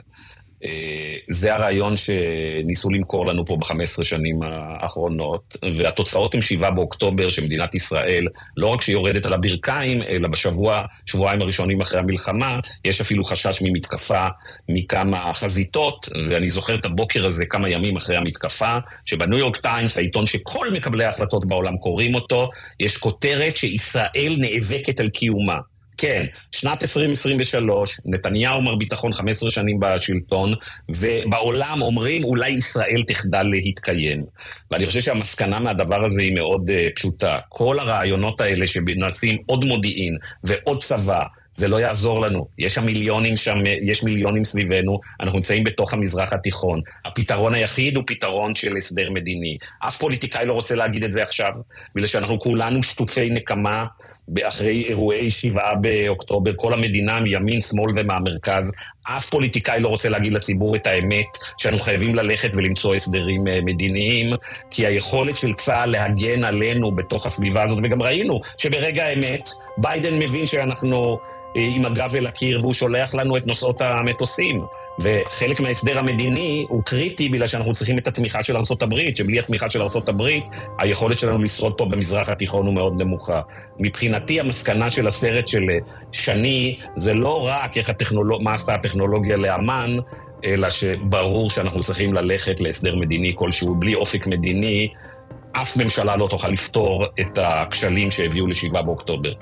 זה 1.28 1.54
הרעיון 1.54 1.94
שניסו 1.96 2.90
למכור 2.90 3.26
לנו 3.26 3.46
פה 3.46 3.56
ב-15 3.56 4.02
שנים 4.02 4.40
האחרונות, 4.42 5.56
והתוצאות 5.76 6.34
הן 6.34 6.42
7 6.42 6.70
באוקטובר, 6.70 7.28
שמדינת 7.28 7.74
ישראל, 7.74 8.26
לא 8.56 8.66
רק 8.66 8.82
שהיא 8.82 8.92
יורדת 8.92 9.26
על 9.26 9.32
הברכיים, 9.32 10.02
אלא 10.02 10.28
בשבוע, 10.28 10.82
שבועיים 11.06 11.42
הראשונים 11.42 11.80
אחרי 11.80 11.98
המלחמה, 11.98 12.60
יש 12.84 13.00
אפילו 13.00 13.24
חשש 13.24 13.58
ממתקפה 13.62 14.26
מכמה 14.68 15.34
חזיתות, 15.34 16.06
ואני 16.30 16.50
זוכר 16.50 16.74
את 16.74 16.84
הבוקר 16.84 17.26
הזה 17.26 17.46
כמה 17.46 17.68
ימים 17.68 17.96
אחרי 17.96 18.16
המתקפה, 18.16 18.78
שבניו 19.04 19.38
יורק 19.38 19.56
טיימס, 19.56 19.98
העיתון 19.98 20.26
שכל 20.26 20.70
מקבלי 20.72 21.04
ההחלטות 21.04 21.46
בעולם 21.46 21.76
קוראים 21.76 22.14
אותו, 22.14 22.50
יש 22.80 22.96
כותרת 22.96 23.56
שישראל 23.56 24.36
נאבקת 24.40 25.00
על 25.00 25.08
קיומה. 25.08 25.58
כן, 25.98 26.24
שנת 26.52 26.82
2023, 26.82 27.96
נתניהו 28.04 28.62
מר 28.62 28.74
ביטחון 28.74 29.12
15 29.12 29.50
שנים 29.50 29.80
בשלטון, 29.80 30.52
ובעולם 30.88 31.78
אומרים 31.82 32.24
אולי 32.24 32.50
ישראל 32.50 33.02
תחדל 33.06 33.42
להתקיים. 33.42 34.24
ואני 34.70 34.86
חושב 34.86 35.00
שהמסקנה 35.00 35.58
מהדבר 35.60 36.04
הזה 36.04 36.22
היא 36.22 36.34
מאוד 36.34 36.70
uh, 36.70 36.96
פשוטה. 36.96 37.38
כל 37.48 37.78
הרעיונות 37.78 38.40
האלה 38.40 38.66
שנעשים 38.66 39.36
עוד 39.46 39.64
מודיעין 39.64 40.16
ועוד 40.44 40.82
צבא, 40.82 41.22
זה 41.58 41.68
לא 41.68 41.80
יעזור 41.80 42.20
לנו. 42.20 42.48
יש 42.58 42.74
שם 42.74 42.86
מיליונים 42.86 43.36
שם, 43.36 43.58
יש 43.82 44.04
מיליונים 44.04 44.44
סביבנו, 44.44 45.00
אנחנו 45.20 45.38
נמצאים 45.38 45.64
בתוך 45.64 45.92
המזרח 45.92 46.32
התיכון. 46.32 46.80
הפתרון 47.04 47.54
היחיד 47.54 47.96
הוא 47.96 48.04
פתרון 48.06 48.54
של 48.54 48.76
הסדר 48.76 49.10
מדיני. 49.10 49.56
אף 49.78 49.96
פוליטיקאי 49.96 50.46
לא 50.46 50.52
רוצה 50.52 50.74
להגיד 50.74 51.04
את 51.04 51.12
זה 51.12 51.22
עכשיו, 51.22 51.52
בגלל 51.94 52.06
שאנחנו 52.06 52.40
כולנו 52.40 52.82
שטופי 52.82 53.30
נקמה. 53.30 53.84
אחרי 54.42 54.84
אירועי 54.88 55.30
שבעה 55.30 55.74
באוקטובר, 55.74 56.52
כל 56.56 56.72
המדינה 56.72 57.20
מימין, 57.20 57.60
שמאל 57.60 57.92
ומהמרכז, 57.96 58.72
אף 59.02 59.30
פוליטיקאי 59.30 59.80
לא 59.80 59.88
רוצה 59.88 60.08
להגיד 60.08 60.32
לציבור 60.32 60.76
את 60.76 60.86
האמת, 60.86 61.26
שאנחנו 61.58 61.82
חייבים 61.82 62.14
ללכת 62.14 62.50
ולמצוא 62.54 62.94
הסדרים 62.94 63.48
אה, 63.48 63.58
מדיניים, 63.62 64.32
כי 64.70 64.86
היכולת 64.86 65.38
של 65.38 65.54
צה"ל 65.54 65.90
להגן 65.90 66.44
עלינו 66.44 66.90
בתוך 66.90 67.26
הסביבה 67.26 67.62
הזאת, 67.62 67.78
וגם 67.82 68.02
ראינו 68.02 68.40
שברגע 68.58 69.04
האמת, 69.04 69.48
ביידן 69.76 70.18
מבין 70.18 70.46
שאנחנו... 70.46 71.18
אה, 71.56 71.68
עם 71.76 71.84
הגב 71.84 72.14
אל 72.14 72.26
הקיר, 72.26 72.60
והוא 72.60 72.74
שולח 72.74 73.14
לנו 73.14 73.36
את 73.36 73.46
נושאות 73.46 73.80
המטוסים. 73.80 74.64
וחלק 74.98 75.60
מההסדר 75.60 75.98
המדיני 75.98 76.66
הוא 76.68 76.82
קריטי 76.82 77.28
בגלל 77.28 77.46
שאנחנו 77.46 77.72
צריכים 77.72 77.98
את 77.98 78.08
התמיכה 78.08 78.42
של 78.42 78.56
ארה"ב, 78.56 78.94
שבלי 79.14 79.38
התמיכה 79.38 79.70
של 79.70 79.82
ארה"ב, 79.82 80.22
היכולת 80.78 81.18
שלנו 81.18 81.42
לשרוד 81.42 81.74
פה 81.78 81.84
במזרח 81.84 82.28
התיכון 82.28 82.66
הוא 82.66 82.74
מאוד 82.74 83.02
נמוכה. 83.02 83.40
מבחינתי, 84.18 84.40
המסקנה 84.40 84.90
של 84.90 85.06
הסרט 85.06 85.48
של 85.48 85.66
אה, 85.70 85.78
שני, 86.12 86.78
זה 86.96 87.14
לא 87.14 87.46
רק 87.46 87.76
איך 87.76 87.90
הטכנולוג... 87.90 88.42
מה 88.42 88.54
עשתה 88.54 88.74
הטכנולוגיה 88.74 89.36
לאמן, 89.36 89.96
אלא 90.44 90.70
שברור 90.70 91.50
שאנחנו 91.50 91.82
צריכים 91.82 92.14
ללכת 92.14 92.60
להסדר 92.60 92.96
מדיני 92.96 93.32
כלשהו, 93.36 93.74
בלי 93.74 93.94
אופק 93.94 94.26
מדיני. 94.26 94.88
אף 95.52 95.76
ממשלה 95.76 96.16
לא 96.16 96.26
תוכל 96.30 96.48
לפתור 96.48 97.04
את 97.20 97.38
הכשלים 97.42 98.10
שהביאו 98.10 98.46
ל-7 98.46 98.82
באוקטובר. 98.82 99.32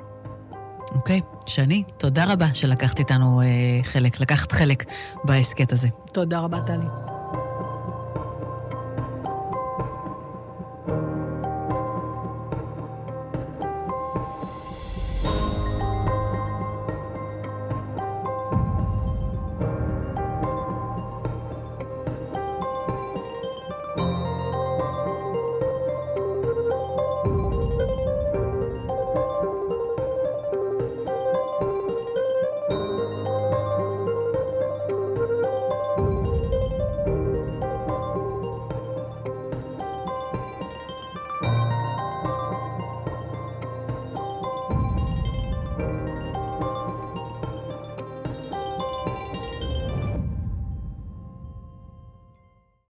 אוקיי, 0.95 1.21
okay. 1.21 1.51
שני, 1.51 1.83
תודה 1.99 2.33
רבה 2.33 2.55
שלקחת 2.55 2.99
איתנו 2.99 3.41
אה, 3.41 3.47
חלק, 3.83 4.21
לקחת 4.21 4.53
חלק 4.53 4.85
בהסכת 5.25 5.73
הזה. 5.73 5.89
תודה 6.13 6.41
רבה, 6.41 6.61
טלי. 6.61 7.06